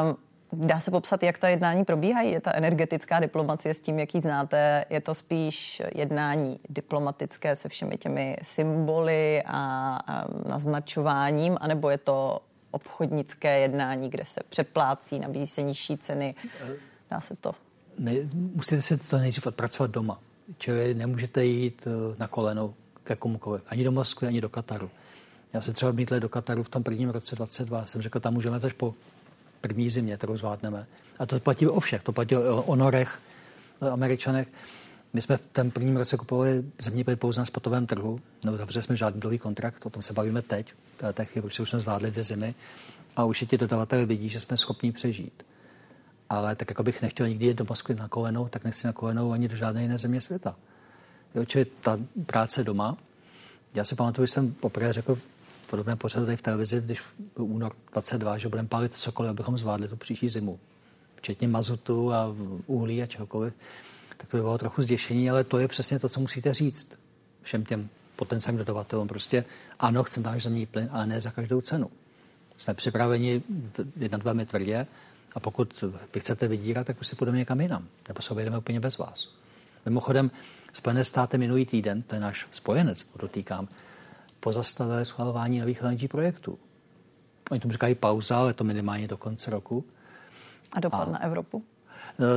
Um, 0.04 0.18
Dá 0.54 0.80
se 0.80 0.92
popsat, 0.92 1.24
jak 1.24 1.38
ta 1.38 1.48
jednání 1.48 1.86
probíhají? 1.86 2.32
Je 2.32 2.42
ta 2.42 2.52
energetická 2.56 3.20
diplomacie 3.20 3.74
s 3.74 3.82
tím, 3.82 4.00
jaký 4.00 4.20
znáte? 4.20 4.86
Je 4.90 5.02
to 5.02 5.14
spíš 5.14 5.82
jednání 5.96 6.60
diplomatické 6.70 7.56
se 7.56 7.70
všemi 7.70 7.98
těmi 7.98 8.38
symboly 8.44 9.44
a, 9.46 10.00
a 10.08 10.26
naznačováním, 10.50 11.58
anebo 11.62 11.90
je 11.90 11.98
to 11.98 12.42
obchodnické 12.72 13.60
jednání, 13.60 14.10
kde 14.10 14.26
se 14.26 14.40
přeplácí, 14.50 15.20
nabízí 15.20 15.48
se 15.48 15.62
nižší 15.62 15.98
ceny? 15.98 16.36
Dá 17.10 17.22
se 17.22 17.36
to? 17.36 17.52
Ne, 18.00 18.14
musíte 18.34 18.82
si 18.82 18.98
to 18.98 19.18
nejdřív 19.18 19.48
odpracovat 19.48 19.92
doma. 19.92 20.20
Čili 20.58 20.94
nemůžete 20.94 21.46
jít 21.46 21.88
eh, 21.88 22.16
na 22.18 22.28
koleno 22.28 22.74
ke 23.04 23.16
komukoliv. 23.16 23.62
Ani 23.68 23.84
do 23.84 23.92
Moskvy, 23.92 24.28
ani 24.28 24.42
do 24.42 24.50
Kataru. 24.50 24.90
Já 25.54 25.62
se 25.62 25.74
třeba 25.74 25.90
odmítl 25.90 26.20
do 26.20 26.30
Kataru 26.30 26.64
v 26.64 26.70
tom 26.70 26.84
prvním 26.84 27.10
roce 27.10 27.36
22. 27.36 27.86
Jsem 27.86 28.02
řekl, 28.02 28.20
tam 28.20 28.34
můžeme 28.34 28.58
až 28.58 28.74
po 28.74 28.94
první 29.62 29.90
zimě, 29.90 30.18
kterou 30.18 30.38
zvládneme. 30.38 30.88
A 31.20 31.26
to 31.26 31.40
platí 31.40 31.68
o 31.68 31.80
všech. 31.80 32.04
To 32.04 32.12
platí 32.12 32.36
o 32.36 32.64
honorech, 32.68 33.22
o 33.80 33.92
američanech. 33.92 34.48
My 35.14 35.22
jsme 35.22 35.38
v 35.38 35.48
tom 35.48 35.72
prvním 35.72 35.98
roce 35.98 36.18
kupovali 36.18 36.64
země 36.80 37.04
byli 37.04 37.16
pouze 37.16 37.42
na 37.42 37.46
spotovém 37.46 37.88
trhu, 37.88 38.20
nebo 38.46 38.58
zavřeli 38.58 38.84
jsme 38.84 38.96
žádný 38.96 39.22
dlouhý 39.22 39.40
kontrakt, 39.40 39.86
o 39.86 39.90
tom 39.90 40.02
se 40.02 40.14
bavíme 40.14 40.42
teď, 40.42 40.74
té 41.14 41.26
chvíli, 41.26 41.48
už 41.48 41.56
jsme 41.56 41.80
zvládli 41.80 42.12
dvě 42.12 42.24
zimy. 42.24 42.56
A 43.16 43.26
už 43.26 43.46
ti 43.50 43.58
dodavatelé 43.58 44.06
vidí, 44.06 44.30
že 44.30 44.40
jsme 44.40 44.58
schopni 44.58 44.92
přežít. 44.92 45.46
Ale 46.30 46.56
tak 46.56 46.70
jako 46.70 46.84
bych 46.84 47.02
nechtěl 47.02 47.28
nikdy 47.28 47.46
jít 47.46 47.58
do 47.58 47.66
Moskvy 47.70 47.96
na 47.96 48.08
kolenou, 48.08 48.48
tak 48.48 48.64
nechci 48.64 48.88
na 48.88 48.94
kolenou 48.94 49.32
ani 49.32 49.48
do 49.48 49.56
žádné 49.56 49.82
jiné 49.82 49.98
země 49.98 50.22
světa. 50.22 50.56
Jo, 51.36 51.46
čili 51.46 51.66
ta 51.66 52.00
práce 52.26 52.64
doma. 52.64 52.98
Já 53.76 53.84
si 53.84 53.96
pamatuju, 53.96 54.26
že 54.26 54.34
jsem 54.34 54.54
poprvé 54.54 54.94
řekl 54.94 55.18
podobné 55.70 55.96
pořadu 55.96 56.26
tady 56.26 56.38
v 56.38 56.42
televizi, 56.42 56.82
když 56.82 57.02
byl 57.36 57.46
únor 57.46 57.76
22, 57.92 58.38
že 58.38 58.50
budeme 58.50 58.68
pálit 58.68 58.94
cokoliv, 58.94 59.30
abychom 59.30 59.58
zvládli 59.58 59.88
tu 59.88 59.96
příští 59.96 60.30
zimu. 60.30 60.60
Včetně 61.16 61.48
mazutu 61.48 62.14
a 62.14 62.36
uhlí 62.66 63.04
a 63.04 63.06
čehokoliv. 63.06 63.54
Tak 64.18 64.28
to 64.30 64.38
by 64.38 64.42
bylo 64.42 64.58
trochu 64.58 64.82
zděšení, 64.82 65.30
ale 65.30 65.44
to 65.44 65.60
je 65.60 65.68
přesně 65.68 66.00
to, 66.00 66.10
co 66.10 66.20
musíte 66.20 66.54
říct 66.54 67.00
všem 67.42 67.66
těm 67.66 67.90
potenciálním 68.16 68.58
dodavatelům. 68.58 69.08
Prostě 69.08 69.46
ano, 69.80 70.04
chceme 70.04 70.26
náš 70.30 70.44
zemní 70.44 70.66
plyn, 70.66 70.90
ale 70.92 71.08
ne 71.08 71.22
za 71.22 71.32
každou 71.32 71.62
cenu. 71.62 71.92
Jsme 72.58 72.74
připraveni 72.74 73.44
jednat 73.96 74.24
velmi 74.24 74.46
tvrdě 74.46 74.88
a 75.36 75.40
pokud 75.40 75.84
vy 76.14 76.20
chcete 76.20 76.48
vydírat, 76.48 76.88
tak 76.88 77.02
už 77.02 77.08
si 77.08 77.16
půjdeme 77.16 77.38
někam 77.38 77.62
jinam. 77.62 77.88
Nebo 78.08 78.22
se 78.22 78.32
obejdeme 78.32 78.58
úplně 78.58 78.80
bez 78.80 78.98
vás. 78.98 79.30
Mimochodem, 79.86 80.32
Spojené 80.78 81.06
státy 81.06 81.38
minulý 81.38 81.66
týden, 81.66 82.02
to 82.02 82.16
je 82.16 82.22
náš 82.22 82.48
spojenec, 82.52 83.04
podotýkám, 83.04 83.68
pozastavili 84.48 85.06
schvalování 85.06 85.60
nových 85.60 85.84
LNG 85.84 86.08
projektů. 86.12 86.60
Oni 87.52 87.60
tomu 87.60 87.72
říkají 87.72 87.96
pauza, 87.96 88.38
ale 88.38 88.54
to 88.54 88.64
minimálně 88.64 89.08
do 89.08 89.18
konce 89.18 89.52
roku. 89.52 89.86
A 90.72 90.80
dopad 90.80 91.08
a, 91.08 91.12
na 91.12 91.24
Evropu? 91.24 91.64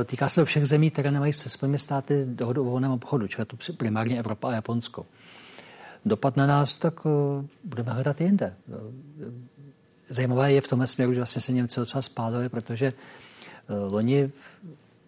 E, 0.01 0.03
týká 0.03 0.29
se 0.29 0.45
všech 0.45 0.65
zemí, 0.65 0.91
které 0.91 1.11
nemají 1.11 1.33
se 1.33 1.49
svými 1.49 1.79
státy 1.79 2.25
dohodu 2.25 2.61
o 2.61 2.65
volném 2.65 2.91
obchodu, 2.91 3.27
čili 3.27 3.45
to 3.45 3.57
primárně 3.77 4.19
Evropa 4.19 4.49
a 4.49 4.51
Japonsko. 4.51 5.05
Dopad 6.05 6.37
na 6.37 6.47
nás, 6.47 6.75
tak 6.75 6.99
e, 7.05 7.09
budeme 7.63 7.91
hledat 7.91 8.21
jinde. 8.21 8.45
E, 8.45 8.55
zajímavé 10.09 10.53
je 10.53 10.61
v 10.61 10.67
tom 10.67 10.87
směru, 10.87 11.13
že 11.13 11.19
vlastně 11.19 11.41
se 11.41 11.53
Němci 11.53 11.79
docela 11.79 12.01
spálili, 12.01 12.49
protože 12.49 12.93
loni 13.91 14.31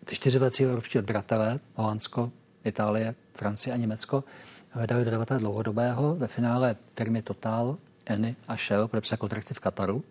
ty 0.05 0.15
čtyři 0.15 0.39
velcí 0.39 0.63
evropští 0.63 0.99
odběratelé, 0.99 1.59
Holandsko, 1.75 2.31
Itálie, 2.63 3.15
Francie 3.33 3.73
a 3.73 3.77
Německo, 3.77 4.23
hledali 4.73 5.05
dodavatele 5.05 5.39
dlouhodobého. 5.39 6.15
Ve 6.15 6.27
finále 6.27 6.75
firmy 6.95 7.21
Total, 7.21 7.77
Eni 8.05 8.35
a 8.47 8.57
Shell 8.57 8.87
podepsali 8.87 9.19
kontrakty 9.19 9.53
v 9.53 9.59
Kataru 9.59 10.03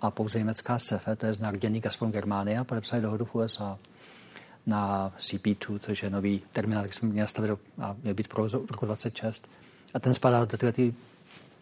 a 0.00 0.10
pouze 0.10 0.38
německá 0.38 0.78
SEFE, 0.78 1.16
to 1.16 1.26
je 1.26 1.32
znárodněný 1.32 1.80
Gazprom 1.80 2.12
Germania, 2.12 2.64
podepsali 2.64 3.02
dohodu 3.02 3.24
v 3.24 3.34
USA 3.34 3.78
na 4.66 5.12
CP2, 5.18 5.78
což 5.78 6.02
je 6.02 6.10
nový 6.10 6.42
terminál, 6.52 6.82
který 6.82 6.94
jsme 6.94 7.08
měli 7.08 7.28
stavit 7.28 7.50
a 7.80 7.96
měl 8.02 8.14
být 8.14 8.28
pro 8.28 8.48
roku 8.48 8.86
26. 8.86 9.48
A 9.94 9.98
ten 9.98 10.14
spadá 10.14 10.44
do, 10.44 10.56
těch, 10.56 10.94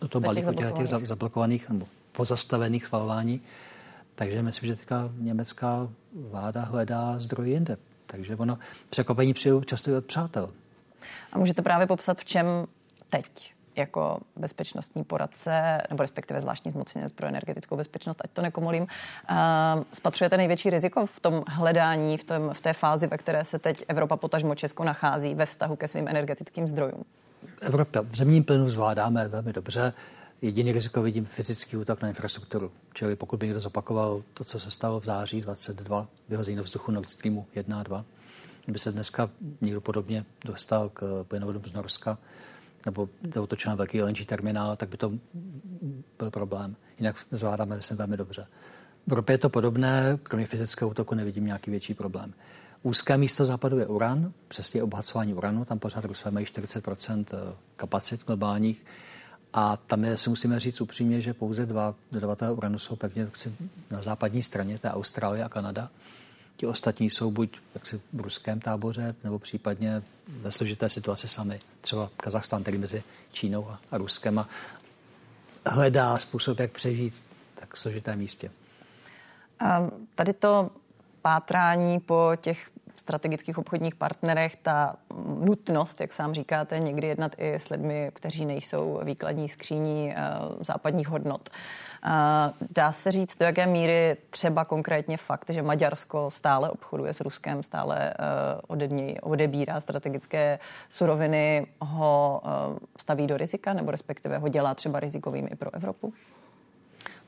do 0.01 0.09
toho 0.09 0.23
balíku 0.23 0.53
těch, 0.53 0.73
těch 0.73 0.89
zablokovaných 0.89 1.69
nebo 1.69 1.87
pozastavených 2.13 2.85
schvalování. 2.85 3.41
Takže 4.15 4.43
myslím, 4.43 4.67
že 4.67 4.77
teďka 4.77 5.11
německá 5.19 5.89
vláda 6.13 6.61
hledá 6.61 7.19
zdroje 7.19 7.51
jinde. 7.51 7.77
Takže 8.07 8.37
ono 8.37 8.59
překvapení 8.91 9.35
přijde 9.35 9.57
často 9.65 9.99
od 9.99 10.05
přátel. 10.05 10.51
A 11.33 11.39
můžete 11.39 11.63
právě 11.63 11.87
popsat, 11.87 12.19
v 12.19 12.25
čem 12.25 12.47
teď 13.11 13.55
jako 13.77 14.19
bezpečnostní 14.37 15.05
poradce, 15.05 15.83
nebo 15.91 16.03
respektive 16.03 16.41
zvláštní 16.41 16.71
zmocněnec 16.71 17.13
pro 17.13 17.27
energetickou 17.27 17.77
bezpečnost, 17.77 18.21
ať 18.25 18.31
to 18.31 18.43
nekomolím, 18.43 18.83
uh, 18.83 19.37
spatřujete 19.93 20.37
největší 20.37 20.71
riziko 20.71 21.07
v 21.07 21.21
tom 21.21 21.43
hledání, 21.49 22.19
v, 22.19 22.25
tom, 22.25 22.51
v 22.53 22.61
té 22.61 22.73
fázi, 22.73 23.07
ve 23.07 23.19
které 23.19 23.45
se 23.45 23.59
teď 23.59 23.85
Evropa, 23.89 24.17
potažmo 24.17 24.55
Česko, 24.55 24.85
nachází 24.85 25.35
ve 25.35 25.47
vztahu 25.47 25.77
ke 25.77 25.89
svým 25.89 26.09
energetickým 26.09 26.67
zdrojům? 26.67 27.05
Evropa 27.61 28.01
v 28.01 28.17
zemním 28.17 28.45
plynu 28.45 28.69
zvládáme 28.69 29.29
velmi 29.29 29.53
dobře. 29.53 29.93
Jediný 30.43 30.73
riziko 30.73 31.03
vidím 31.03 31.25
fyzický 31.25 31.77
útok 31.77 32.03
na 32.03 32.09
infrastrukturu. 32.09 32.73
Čili 32.93 33.17
pokud 33.17 33.41
by 33.41 33.47
někdo 33.47 33.61
zopakoval 33.61 34.23
to, 34.35 34.45
co 34.45 34.61
se 34.61 34.71
stalo 34.71 35.01
v 35.01 35.05
září 35.05 35.41
22, 35.41 36.07
vyhození 36.29 36.57
do 36.57 36.63
vzduchu 36.63 36.93
Nord 36.93 37.11
Streamu 37.11 37.47
1 37.55 37.81
a 37.81 37.83
2, 37.83 38.05
kdyby 38.65 38.79
se 38.79 38.93
dneska 38.93 39.31
někdo 39.61 39.81
podobně 39.81 40.25
dostal 40.45 40.89
k 40.89 41.25
plynovodům 41.29 41.63
z 41.65 41.73
Norska, 41.73 42.19
nebo 42.87 43.09
otočil 43.41 43.71
na 43.71 43.77
velký 43.77 44.03
LNG 44.03 44.25
terminál, 44.27 44.77
tak 44.77 44.89
by 44.89 44.97
to 44.97 45.13
byl 46.19 46.31
problém. 46.31 46.77
Jinak 46.99 47.17
zvládáme, 47.31 47.77
myslím, 47.77 47.99
velmi 47.99 48.17
dobře. 48.17 48.47
V 49.07 49.13
Evropě 49.13 49.35
je 49.35 49.39
to 49.39 49.49
podobné, 49.49 50.19
kromě 50.23 50.47
fyzického 50.47 50.91
útoku 50.91 51.15
nevidím 51.15 51.47
nějaký 51.47 51.71
větší 51.71 51.95
problém. 51.95 52.35
Úzké 52.83 53.19
místo 53.19 53.45
západu 53.45 53.79
je 53.79 53.87
uran, 53.87 54.33
přesně 54.49 54.83
obhacování 54.83 55.35
uranu, 55.35 55.65
tam 55.65 55.79
pořád 55.79 56.05
Rusové 56.05 56.31
mají 56.31 56.47
40% 56.47 57.25
kapacit 57.77 58.25
globálních. 58.27 58.85
A 59.53 59.77
tam 59.77 60.05
je, 60.05 60.17
si 60.17 60.31
musíme 60.31 60.61
říct 60.61 60.81
upřímně, 60.81 61.21
že 61.21 61.35
pouze 61.35 61.67
dva 61.67 61.95
dodavatelé 62.13 62.53
uranu 62.53 62.79
jsou 62.79 62.97
pevně 62.97 63.31
na 63.91 64.03
západní 64.03 64.43
straně, 64.43 64.79
to 64.79 64.87
je 64.87 64.91
Austrálie 64.91 65.45
a 65.45 65.49
Kanada. 65.49 65.91
Ti 66.61 66.67
ostatní 66.67 67.11
jsou 67.11 67.31
buď 67.31 67.59
jaksi 67.75 68.01
v 68.13 68.21
ruském 68.21 68.61
táboře, 68.61 69.15
nebo 69.25 69.39
případně 69.39 70.03
ve 70.29 70.51
složité 70.51 70.89
situaci 70.89 71.29
sami. 71.29 71.61
Třeba 71.81 72.11
Kazachstán, 72.17 72.63
který 72.63 72.79
mezi 72.79 73.03
Čínou 73.33 73.71
a, 73.71 73.81
a 73.91 73.99
Ruskem 73.99 74.39
a 74.39 74.49
hledá 75.67 76.19
způsob, 76.19 76.59
jak 76.59 76.73
přežít 76.73 77.23
tak 77.55 77.77
složitém 77.77 78.19
místě. 78.19 78.51
A 79.61 79.91
tady 80.15 80.33
to 80.33 80.71
pátrání 81.23 82.01
po 82.01 82.33
těch 82.41 82.71
strategických 83.01 83.59
obchodních 83.59 83.95
partnerech 83.95 84.57
ta 84.57 84.97
nutnost, 85.45 86.01
jak 86.01 86.13
sám 86.13 86.35
říkáte, 86.35 86.79
někdy 86.79 87.07
jednat 87.07 87.33
i 87.39 87.55
s 87.55 87.69
lidmi, 87.69 88.11
kteří 88.15 88.47
nejsou 88.47 89.01
výkladní 89.05 89.49
skříní 89.49 90.09
uh, 90.09 90.57
západních 90.61 91.09
hodnot. 91.09 91.51
Uh, 91.51 92.11
dá 92.75 92.93
se 92.93 93.13
říct, 93.13 93.39
do 93.39 93.47
jaké 93.47 93.67
míry 93.67 94.17
třeba 94.31 94.65
konkrétně 94.65 95.17
fakt, 95.17 95.51
že 95.51 95.63
Maďarsko 95.63 96.31
stále 96.31 96.71
obchoduje 96.71 97.13
s 97.13 97.21
Ruskem, 97.21 97.63
stále 97.63 98.15
uh, 98.15 98.61
ode 98.67 98.87
něj 98.87 99.19
odebírá 99.23 99.81
strategické 99.81 100.59
suroviny, 100.89 101.67
ho 101.81 102.43
staví 102.99 103.27
do 103.27 103.37
rizika, 103.37 103.73
nebo 103.73 103.91
respektive 103.91 104.39
ho 104.39 104.49
dělá 104.49 104.75
třeba 104.75 105.01
rizikovým 105.01 105.49
i 105.51 105.57
pro 105.57 105.75
Evropu? 105.75 106.13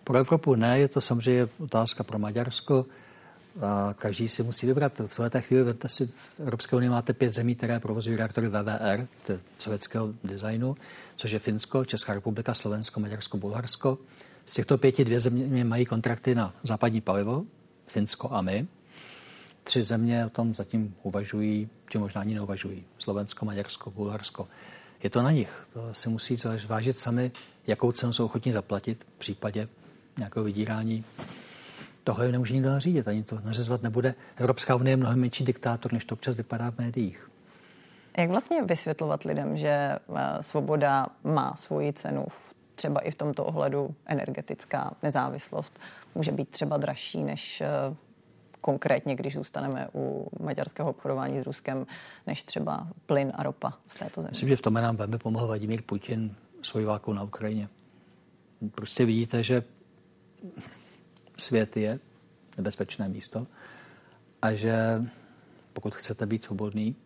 Pro 0.05 0.19
Evropu 0.19 0.55
ne, 0.55 0.79
je 0.79 0.89
to 0.89 1.01
samozřejmě 1.01 1.49
otázka 1.65 2.05
pro 2.05 2.19
Maďarsko. 2.19 2.85
A 3.61 3.95
každý 3.99 4.29
si 4.29 4.43
musí 4.43 4.67
vybrat. 4.67 5.01
V 5.07 5.17
této 5.17 5.41
chvíli 5.41 5.63
vemte 5.63 5.89
si, 5.89 6.07
v 6.07 6.41
Evropské 6.41 6.77
unii 6.77 6.91
máte 6.91 7.13
pět 7.13 7.33
zemí, 7.33 7.55
které 7.55 7.81
provozují 7.81 8.17
reaktory 8.17 8.49
VVR, 8.49 9.07
sovětského 9.59 10.15
designu, 10.25 10.77
což 11.17 11.31
je 11.31 11.39
Finsko, 11.39 11.85
Česká 11.85 12.15
republika, 12.15 12.55
Slovensko, 12.55 13.01
Maďarsko, 13.01 13.37
Bulharsko. 13.37 13.99
Z 14.47 14.55
těchto 14.55 14.79
pěti 14.79 15.05
dvě 15.05 15.21
země 15.21 15.65
mají 15.65 15.87
kontrakty 15.87 16.35
na 16.35 16.55
západní 16.63 17.01
palivo, 17.01 17.45
Finsko 17.87 18.33
a 18.33 18.43
my. 18.43 18.67
Tři 19.65 19.83
země 19.83 20.27
o 20.27 20.31
tom 20.31 20.55
zatím 20.55 20.95
uvažují, 21.03 21.69
či 21.89 21.99
možná 21.99 22.21
ani 22.21 22.35
neuvažují. 22.35 22.85
Slovensko, 22.99 23.45
Maďarsko, 23.45 23.91
Bulharsko. 23.91 24.49
Je 25.03 25.11
to 25.11 25.23
na 25.23 25.31
nich. 25.31 25.67
To 25.73 25.89
si 25.93 26.09
musí 26.09 26.37
zvážit 26.37 26.99
sami, 26.99 27.33
jakou 27.67 27.93
cenu 27.93 28.13
jsou 28.13 28.25
ochotní 28.25 28.53
zaplatit 28.53 29.05
v 29.17 29.19
případě 29.19 29.69
nějakého 30.19 30.45
vydírání 30.45 31.05
tohle 32.05 32.33
nemůže 32.33 32.55
nikdo 32.55 32.71
nařídit, 32.71 33.09
ani 33.09 33.23
to 33.23 33.39
nařezovat 33.45 33.83
nebude. 33.83 34.15
Evropská 34.37 34.75
unie 34.75 34.93
je 34.93 34.97
mnohem 34.97 35.21
menší 35.21 35.45
diktátor, 35.45 35.93
než 35.93 36.05
to 36.05 36.15
občas 36.15 36.35
vypadá 36.35 36.71
v 36.71 36.79
médiích. 36.79 37.31
Jak 38.19 38.29
vlastně 38.29 38.63
vysvětlovat 38.63 39.25
lidem, 39.25 39.57
že 39.57 39.69
eh, 39.69 39.99
svoboda 40.41 41.07
má 41.25 41.57
svoji 41.57 41.93
cenu, 41.93 42.27
třeba 42.75 43.01
i 43.01 43.11
v 43.11 43.15
tomto 43.15 43.45
ohledu 43.45 43.95
energetická 44.07 44.95
nezávislost 45.03 45.79
může 46.15 46.33
být 46.33 46.49
třeba 46.49 46.77
dražší 46.77 47.25
než 47.25 47.61
eh, 47.61 47.69
konkrétně, 48.61 49.15
když 49.15 49.35
zůstaneme 49.35 49.89
u 49.95 50.29
maďarského 50.41 50.91
obchodování 50.91 51.41
s 51.41 51.47
Ruskem, 51.47 51.87
než 52.27 52.43
třeba 52.43 52.89
plyn 53.07 53.33
a 53.35 53.43
ropa 53.43 53.73
z 53.89 53.95
této 53.95 54.21
země. 54.21 54.31
Myslím, 54.31 54.49
že 54.49 54.57
v 54.57 54.63
tom 54.63 54.75
nám 54.75 54.97
velmi 54.97 55.19
pomohl 55.19 55.47
Vladimír 55.47 55.83
Putin 55.83 56.35
svojí 56.63 56.87
válkou 56.87 57.13
na 57.13 57.23
Ukrajině. 57.23 57.69
Prostě 58.75 59.05
vidíte, 59.05 59.43
že 59.43 59.63
svět 61.37 61.77
je 61.77 61.99
nebezpečné 62.57 63.09
místo 63.09 63.47
a 64.43 64.53
že 64.53 65.03
pokud 65.73 65.97
chcete 65.97 66.27
být 66.27 66.43
svobodný, 66.43 66.97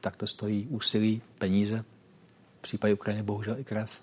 tak 0.00 0.16
to 0.16 0.26
stojí 0.26 0.66
úsilí, 0.66 1.22
peníze, 1.38 1.84
v 2.58 2.62
případě 2.62 2.94
Ukrajiny 2.94 3.22
bohužel 3.22 3.58
i 3.58 3.64
krev. 3.64 4.02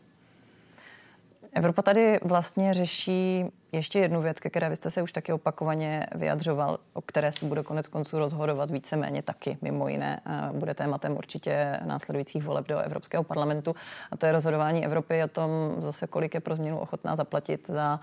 Evropa 1.53 1.81
tady 1.81 2.19
vlastně 2.23 2.73
řeší 2.73 3.45
ještě 3.73 3.99
jednu 3.99 4.21
věc, 4.21 4.39
ke 4.39 4.49
které 4.49 4.69
vy 4.69 4.75
jste 4.75 4.89
se 4.89 5.01
už 5.01 5.11
taky 5.11 5.33
opakovaně 5.33 6.07
vyjadřoval, 6.15 6.79
o 6.93 7.01
které 7.01 7.31
se 7.31 7.45
bude 7.45 7.63
konec 7.63 7.87
konců 7.87 8.19
rozhodovat 8.19 8.71
víceméně 8.71 9.21
taky, 9.21 9.57
mimo 9.61 9.87
jiné. 9.87 10.21
Bude 10.51 10.73
tématem 10.73 11.17
určitě 11.17 11.79
následujících 11.85 12.43
voleb 12.43 12.67
do 12.67 12.79
Evropského 12.79 13.23
parlamentu. 13.23 13.75
A 14.11 14.17
to 14.17 14.25
je 14.25 14.31
rozhodování 14.31 14.85
Evropy 14.85 15.23
o 15.23 15.27
tom 15.27 15.51
zase, 15.79 16.07
kolik 16.07 16.33
je 16.33 16.39
pro 16.39 16.55
změnu 16.55 16.79
ochotná 16.79 17.15
zaplatit 17.15 17.67
za 17.67 17.99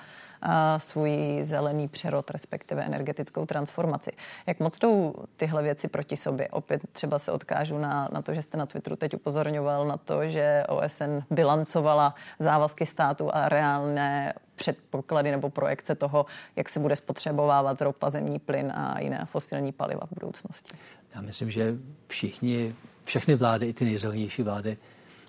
svůj 0.76 1.40
zelený 1.42 1.88
přerod, 1.88 2.30
respektive 2.30 2.84
energetickou 2.84 3.46
transformaci. 3.46 4.10
Jak 4.46 4.60
moc 4.60 4.78
jdou 4.78 5.14
tyhle 5.36 5.62
věci 5.62 5.88
proti 5.88 6.16
sobě? 6.16 6.48
Opět 6.48 6.82
třeba 6.92 7.18
se 7.18 7.32
odkážu 7.32 7.78
na, 7.78 8.08
na 8.12 8.22
to, 8.22 8.34
že 8.34 8.42
jste 8.42 8.58
na 8.58 8.66
Twitteru 8.66 8.96
teď 8.96 9.14
upozorňoval 9.14 9.86
na 9.86 9.96
to, 9.96 10.28
že 10.28 10.64
OSN 10.68 11.18
bilancovala 11.30 12.14
závazky 12.38 12.86
státu 12.86 13.30
a 13.34 13.48
reálné 13.48 14.32
předpoklady 14.60 15.30
nebo 15.30 15.50
projekce 15.50 15.94
toho, 15.94 16.26
jak 16.56 16.68
se 16.68 16.80
bude 16.80 16.96
spotřebovávat 16.96 17.82
ropa, 17.82 18.10
zemní 18.10 18.38
plyn 18.38 18.72
a 18.72 19.00
jiné 19.00 19.26
fosilní 19.30 19.72
paliva 19.72 20.06
v 20.06 20.14
budoucnosti. 20.14 20.76
Já 21.14 21.20
myslím, 21.20 21.50
že 21.50 21.74
všichni, 22.08 22.74
všechny 23.04 23.34
vlády, 23.34 23.68
i 23.68 23.72
ty 23.72 23.84
nejzelenější 23.84 24.42
vlády, 24.42 24.76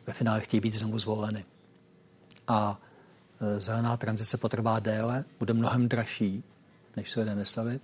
ve 0.07 0.13
finále 0.13 0.41
chtějí 0.41 0.61
být 0.61 0.73
znovu 0.73 0.99
zvoleny. 0.99 1.45
A 2.47 2.79
e, 3.41 3.61
zelená 3.61 3.97
tranzice 3.97 4.37
potrvá 4.37 4.79
déle, 4.79 5.23
bude 5.39 5.53
mnohem 5.53 5.89
dražší, 5.89 6.43
než 6.95 7.11
se 7.11 7.19
lidé 7.19 7.35
mysleli, 7.35 7.79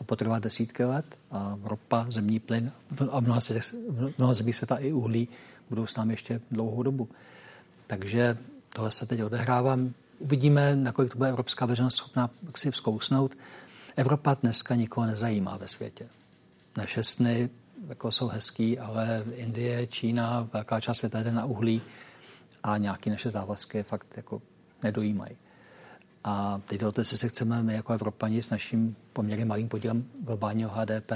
a 0.00 0.04
potrvá 0.04 0.38
desítky 0.38 0.84
let 0.84 1.18
a 1.30 1.58
ropa, 1.62 2.06
zemní 2.08 2.40
plyn 2.40 2.72
a 3.10 3.20
v 3.20 3.22
mnoha, 3.22 3.40
světech, 3.40 3.74
v 3.88 4.18
mnoha 4.18 4.34
zemích 4.34 4.56
světa 4.56 4.76
i 4.76 4.92
uhlí 4.92 5.28
budou 5.68 5.86
s 5.86 5.96
námi 5.96 6.12
ještě 6.12 6.40
dlouhou 6.50 6.82
dobu. 6.82 7.08
Takže 7.86 8.38
tohle 8.68 8.90
se 8.90 9.06
teď 9.06 9.22
odehrává. 9.22 9.78
Uvidíme, 10.24 10.76
nakolik 10.76 11.12
to 11.12 11.18
bude 11.18 11.28
evropská 11.30 11.66
veřejnost 11.66 11.94
schopná 11.94 12.30
si 12.56 12.70
vzkousnout. 12.70 13.36
Evropa 13.96 14.34
dneska 14.34 14.74
nikoho 14.74 15.06
nezajímá 15.06 15.56
ve 15.56 15.68
světě. 15.68 16.08
Naše 16.76 17.02
sny 17.02 17.50
jako 17.88 18.12
jsou 18.12 18.28
hezký, 18.28 18.78
ale 18.78 19.24
Indie, 19.34 19.86
Čína, 19.86 20.48
velká 20.52 20.80
část 20.80 20.98
světa 20.98 21.22
jde 21.22 21.32
na 21.32 21.44
uhlí 21.44 21.82
a 22.62 22.76
nějaké 22.76 23.10
naše 23.10 23.30
závazky 23.30 23.82
fakt 23.82 24.16
jako 24.16 24.42
nedojímají. 24.82 25.36
A 26.24 26.60
teď 26.64 26.80
jde 26.80 26.86
o 26.86 26.92
to, 26.92 27.04
se 27.04 27.28
chceme 27.28 27.62
my 27.62 27.74
jako 27.74 27.92
Evropani 27.92 28.42
s 28.42 28.50
naším 28.50 28.96
poměrně 29.12 29.44
malým 29.44 29.68
podílem 29.68 30.04
globálního 30.20 30.70
HDP 30.70 31.12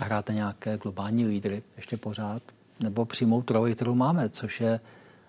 hrát 0.00 0.28
na 0.28 0.34
nějaké 0.34 0.78
globální 0.78 1.26
lídry 1.26 1.62
ještě 1.76 1.96
pořád, 1.96 2.42
nebo 2.80 3.04
přijmout 3.04 3.50
roli, 3.50 3.74
kterou 3.74 3.94
máme, 3.94 4.28
což 4.28 4.60
je 4.60 4.80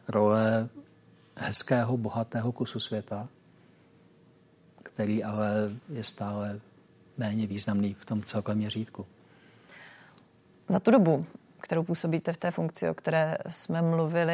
role 0.07 0.69
hezkého, 1.39 1.97
bohatého 1.97 2.51
kusu 2.51 2.79
světa, 2.79 3.27
který 4.83 5.23
ale 5.23 5.71
je 5.89 6.03
stále 6.03 6.59
méně 7.17 7.47
významný 7.47 7.93
v 7.93 8.05
tom 8.05 8.23
celkovém 8.23 8.57
měřítku. 8.57 9.05
Za 10.69 10.79
tu 10.79 10.91
dobu, 10.91 11.25
kterou 11.61 11.83
působíte 11.83 12.33
v 12.33 12.37
té 12.37 12.51
funkci, 12.51 12.89
o 12.89 12.93
které 12.93 13.37
jsme 13.49 13.81
mluvili, 13.81 14.33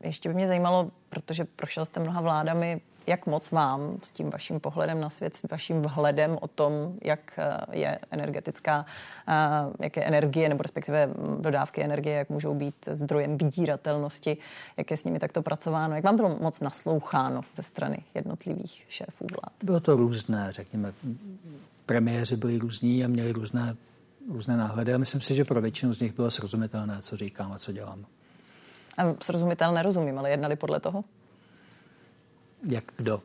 ještě 0.00 0.28
by 0.28 0.34
mě 0.34 0.46
zajímalo, 0.46 0.90
protože 1.08 1.44
prošel 1.44 1.84
jste 1.84 2.00
mnoha 2.00 2.20
vládami, 2.20 2.80
jak 3.08 3.26
moc 3.26 3.50
vám 3.50 3.98
s 4.02 4.12
tím 4.12 4.28
vaším 4.28 4.60
pohledem 4.60 5.00
na 5.00 5.10
svět, 5.10 5.36
s 5.36 5.42
vaším 5.50 5.82
vhledem 5.82 6.38
o 6.40 6.48
tom, 6.48 6.94
jak 7.04 7.38
eh, 7.38 7.56
je 7.72 7.98
energetická, 8.10 8.86
eh, 9.28 9.32
jak 9.80 9.96
je 9.96 10.04
energie, 10.04 10.48
nebo 10.48 10.62
respektive 10.62 11.10
dodávky 11.40 11.84
energie, 11.84 12.16
jak 12.16 12.28
můžou 12.28 12.54
být 12.54 12.74
zdrojem 12.90 13.38
vydíratelnosti, 13.38 14.36
jak 14.76 14.90
je 14.90 14.96
s 14.96 15.04
nimi 15.04 15.18
takto 15.18 15.42
pracováno, 15.42 15.94
jak 15.94 16.04
vám 16.04 16.16
bylo 16.16 16.38
moc 16.40 16.60
nasloucháno 16.60 17.40
ze 17.56 17.62
strany 17.62 17.98
jednotlivých 18.14 18.84
šéfů 18.88 19.26
vlád? 19.30 19.52
Bylo 19.62 19.80
to 19.80 19.96
různé, 19.96 20.48
řekněme. 20.50 20.92
Premiéři 21.86 22.36
byli 22.36 22.58
různí 22.58 23.04
a 23.04 23.08
měli 23.08 23.32
různé 23.32 23.76
různé 24.28 24.56
náhledy 24.56 24.94
a 24.94 24.98
myslím 24.98 25.20
si, 25.20 25.34
že 25.34 25.44
pro 25.44 25.60
většinu 25.60 25.94
z 25.94 26.00
nich 26.00 26.12
bylo 26.12 26.30
srozumitelné, 26.30 26.98
co 27.00 27.16
říkám 27.16 27.52
a 27.52 27.58
co 27.58 27.72
dělám. 27.72 28.06
A 28.98 29.14
srozumitelné 29.22 29.74
nerozumím, 29.74 30.18
ale 30.18 30.30
jednali 30.30 30.56
podle 30.56 30.80
toho? 30.80 31.04
Jak 32.70 32.84
kdo? 32.96 33.22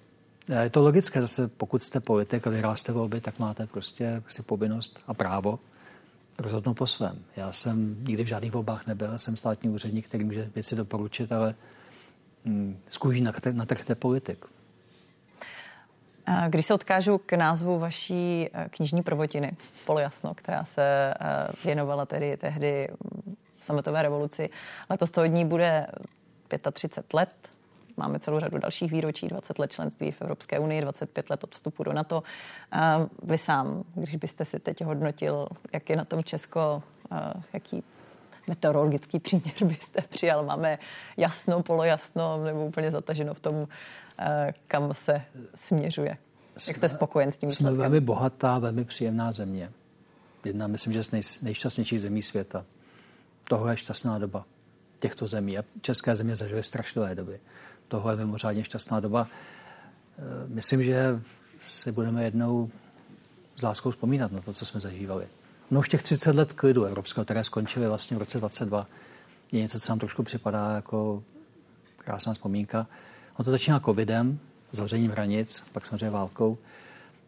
Je 0.61 0.69
to 0.69 0.81
logické, 0.81 1.21
zase 1.21 1.47
pokud 1.47 1.83
jste 1.83 1.99
politik 1.99 2.47
a 2.47 2.49
vyhráste 2.49 2.91
volby, 2.91 3.21
tak 3.21 3.39
máte 3.39 3.67
prostě 3.67 4.23
si 4.27 4.43
povinnost 4.43 4.99
a 5.07 5.13
právo 5.13 5.59
rozhodnout 6.39 6.73
po 6.73 6.87
svém. 6.87 7.19
Já 7.35 7.51
jsem 7.51 8.03
nikdy 8.03 8.23
v 8.23 8.27
žádných 8.27 8.51
volbách 8.51 8.87
nebyl, 8.87 9.19
jsem 9.19 9.37
státní 9.37 9.69
úředník, 9.69 10.07
který 10.07 10.23
může 10.25 10.49
věci 10.55 10.75
doporučit, 10.75 11.31
ale 11.31 11.55
hm, 12.45 12.79
z 12.89 12.97
kůží 12.97 13.21
natrhte 13.51 13.95
politik. 13.95 14.45
Když 16.49 16.65
se 16.65 16.73
odkážu 16.73 17.17
k 17.17 17.33
názvu 17.33 17.79
vaší 17.79 18.49
eh, 18.53 18.69
knižní 18.69 19.01
prvotiny, 19.01 19.51
Polojasno, 19.85 20.33
která 20.33 20.65
se 20.65 21.13
eh, 21.13 21.47
věnovala 21.65 22.05
tedy 22.05 22.37
tehdy 22.37 22.87
hm, 22.91 23.35
sametové 23.59 24.01
revoluci, 24.01 24.49
letos 24.89 25.11
toho 25.11 25.27
dní 25.27 25.45
bude 25.45 25.87
35 26.73 27.13
let, 27.13 27.29
Máme 27.97 28.19
celou 28.19 28.39
řadu 28.39 28.57
dalších 28.57 28.91
výročí, 28.91 29.27
20 29.27 29.59
let 29.59 29.71
členství 29.71 30.11
v 30.11 30.21
Evropské 30.21 30.59
unii, 30.59 30.81
25 30.81 31.29
let 31.29 31.43
od 31.43 31.55
vstupu 31.55 31.83
do 31.83 31.93
NATO. 31.93 32.23
Vy 33.23 33.37
sám, 33.37 33.83
když 33.95 34.15
byste 34.15 34.45
si 34.45 34.59
teď 34.59 34.83
hodnotil, 34.83 35.47
jak 35.73 35.89
je 35.89 35.95
na 35.95 36.05
tom 36.05 36.23
Česko, 36.23 36.83
jaký 37.53 37.83
meteorologický 38.49 39.19
příměr 39.19 39.55
byste 39.63 40.01
přijal? 40.01 40.45
Máme 40.45 40.79
jasno, 41.17 41.63
polojasno 41.63 42.43
nebo 42.43 42.65
úplně 42.65 42.91
zataženo 42.91 43.33
v 43.33 43.39
tom, 43.39 43.67
kam 44.67 44.93
se 44.93 45.13
směřuje? 45.55 46.17
Jak 46.67 46.77
jste 46.77 46.89
spokojen 46.89 47.31
s 47.31 47.37
tím 47.37 47.49
výsledkem? 47.49 47.75
Jsme 47.75 47.81
velmi 47.81 47.99
bohatá, 47.99 48.59
velmi 48.59 48.85
příjemná 48.85 49.31
země. 49.31 49.71
Jedna, 50.45 50.67
myslím, 50.67 50.93
že 50.93 51.03
z 51.03 51.11
nej, 51.11 51.21
nejšťastnějších 51.41 52.01
zemí 52.01 52.21
světa. 52.21 52.65
Tohle 53.43 53.73
je 53.73 53.77
šťastná 53.77 54.19
doba 54.19 54.45
těchto 54.99 55.27
zemí. 55.27 55.57
A 55.57 55.63
české 55.81 56.15
země 56.15 56.35
zažily 56.35 56.63
strašlivé 56.63 57.15
doby 57.15 57.39
tohle 57.93 58.13
je 58.13 58.17
mimořádně 58.17 58.63
šťastná 58.63 58.99
doba. 58.99 59.27
Eh, 59.27 60.21
myslím, 60.47 60.83
že 60.83 61.21
si 61.63 61.91
budeme 61.91 62.23
jednou 62.23 62.69
s 63.55 63.61
láskou 63.61 63.91
vzpomínat 63.91 64.31
na 64.31 64.41
to, 64.41 64.53
co 64.53 64.65
jsme 64.65 64.79
zažívali. 64.79 65.27
No 65.71 65.79
už 65.79 65.89
těch 65.89 66.03
30 66.03 66.35
let 66.35 66.53
klidu 66.53 66.83
evropského, 66.83 67.25
které 67.25 67.43
skončily 67.43 67.87
vlastně 67.87 68.17
v 68.17 68.19
roce 68.19 68.39
22, 68.39 68.87
je 69.51 69.61
něco, 69.61 69.79
co 69.79 69.91
nám 69.91 69.99
trošku 69.99 70.23
připadá 70.23 70.75
jako 70.75 71.23
krásná 71.97 72.33
vzpomínka. 72.33 72.87
On 73.37 73.45
to 73.45 73.51
začíná 73.51 73.79
covidem, 73.79 74.39
zavřením 74.71 75.11
hranic, 75.11 75.63
pak 75.73 75.85
samozřejmě 75.85 76.09
válkou. 76.09 76.57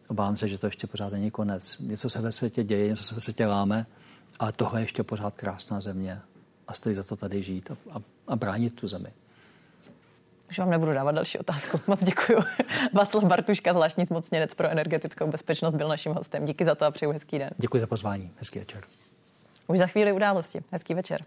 Obávám 0.07 0.37
se, 0.37 0.47
že 0.47 0.57
to 0.57 0.67
ještě 0.67 0.87
pořád 0.87 1.11
není 1.11 1.31
konec. 1.31 1.77
Něco 1.79 2.09
se 2.09 2.21
ve 2.21 2.31
světě 2.31 2.63
děje, 2.63 2.87
něco 2.87 3.03
se 3.03 3.15
ve 3.15 3.21
světě 3.21 3.47
láme, 3.47 3.85
ale 4.39 4.51
tohle 4.51 4.79
je 4.79 4.83
ještě 4.83 5.03
pořád 5.03 5.35
krásná 5.35 5.81
země 5.81 6.21
a 6.67 6.73
stojí 6.73 6.95
za 6.95 7.03
to 7.03 7.15
tady 7.15 7.43
žít 7.43 7.71
a, 7.71 7.77
a, 7.91 8.01
a 8.27 8.35
bránit 8.35 8.75
tu 8.75 8.87
zemi. 8.87 9.09
Už 10.49 10.59
vám 10.59 10.69
nebudu 10.69 10.93
dávat 10.93 11.11
další 11.11 11.39
otázku. 11.39 11.79
Moc 11.87 12.03
děkuji. 12.03 12.37
Václav 12.93 13.23
Bartuška, 13.23 13.73
zvláštní 13.73 14.05
zmocněnec 14.05 14.53
pro 14.53 14.67
energetickou 14.67 15.27
bezpečnost, 15.27 15.73
byl 15.73 15.87
naším 15.87 16.13
hostem. 16.13 16.45
Díky 16.45 16.65
za 16.65 16.75
to 16.75 16.85
a 16.85 16.91
přeju 16.91 17.11
hezký 17.11 17.39
den. 17.39 17.49
Děkuji 17.57 17.79
za 17.79 17.87
pozvání. 17.87 18.31
Hezký 18.37 18.59
večer. 18.59 18.81
Už 19.67 19.77
za 19.77 19.87
chvíli 19.87 20.11
události. 20.11 20.59
Hezký 20.71 20.93
večer. 20.93 21.21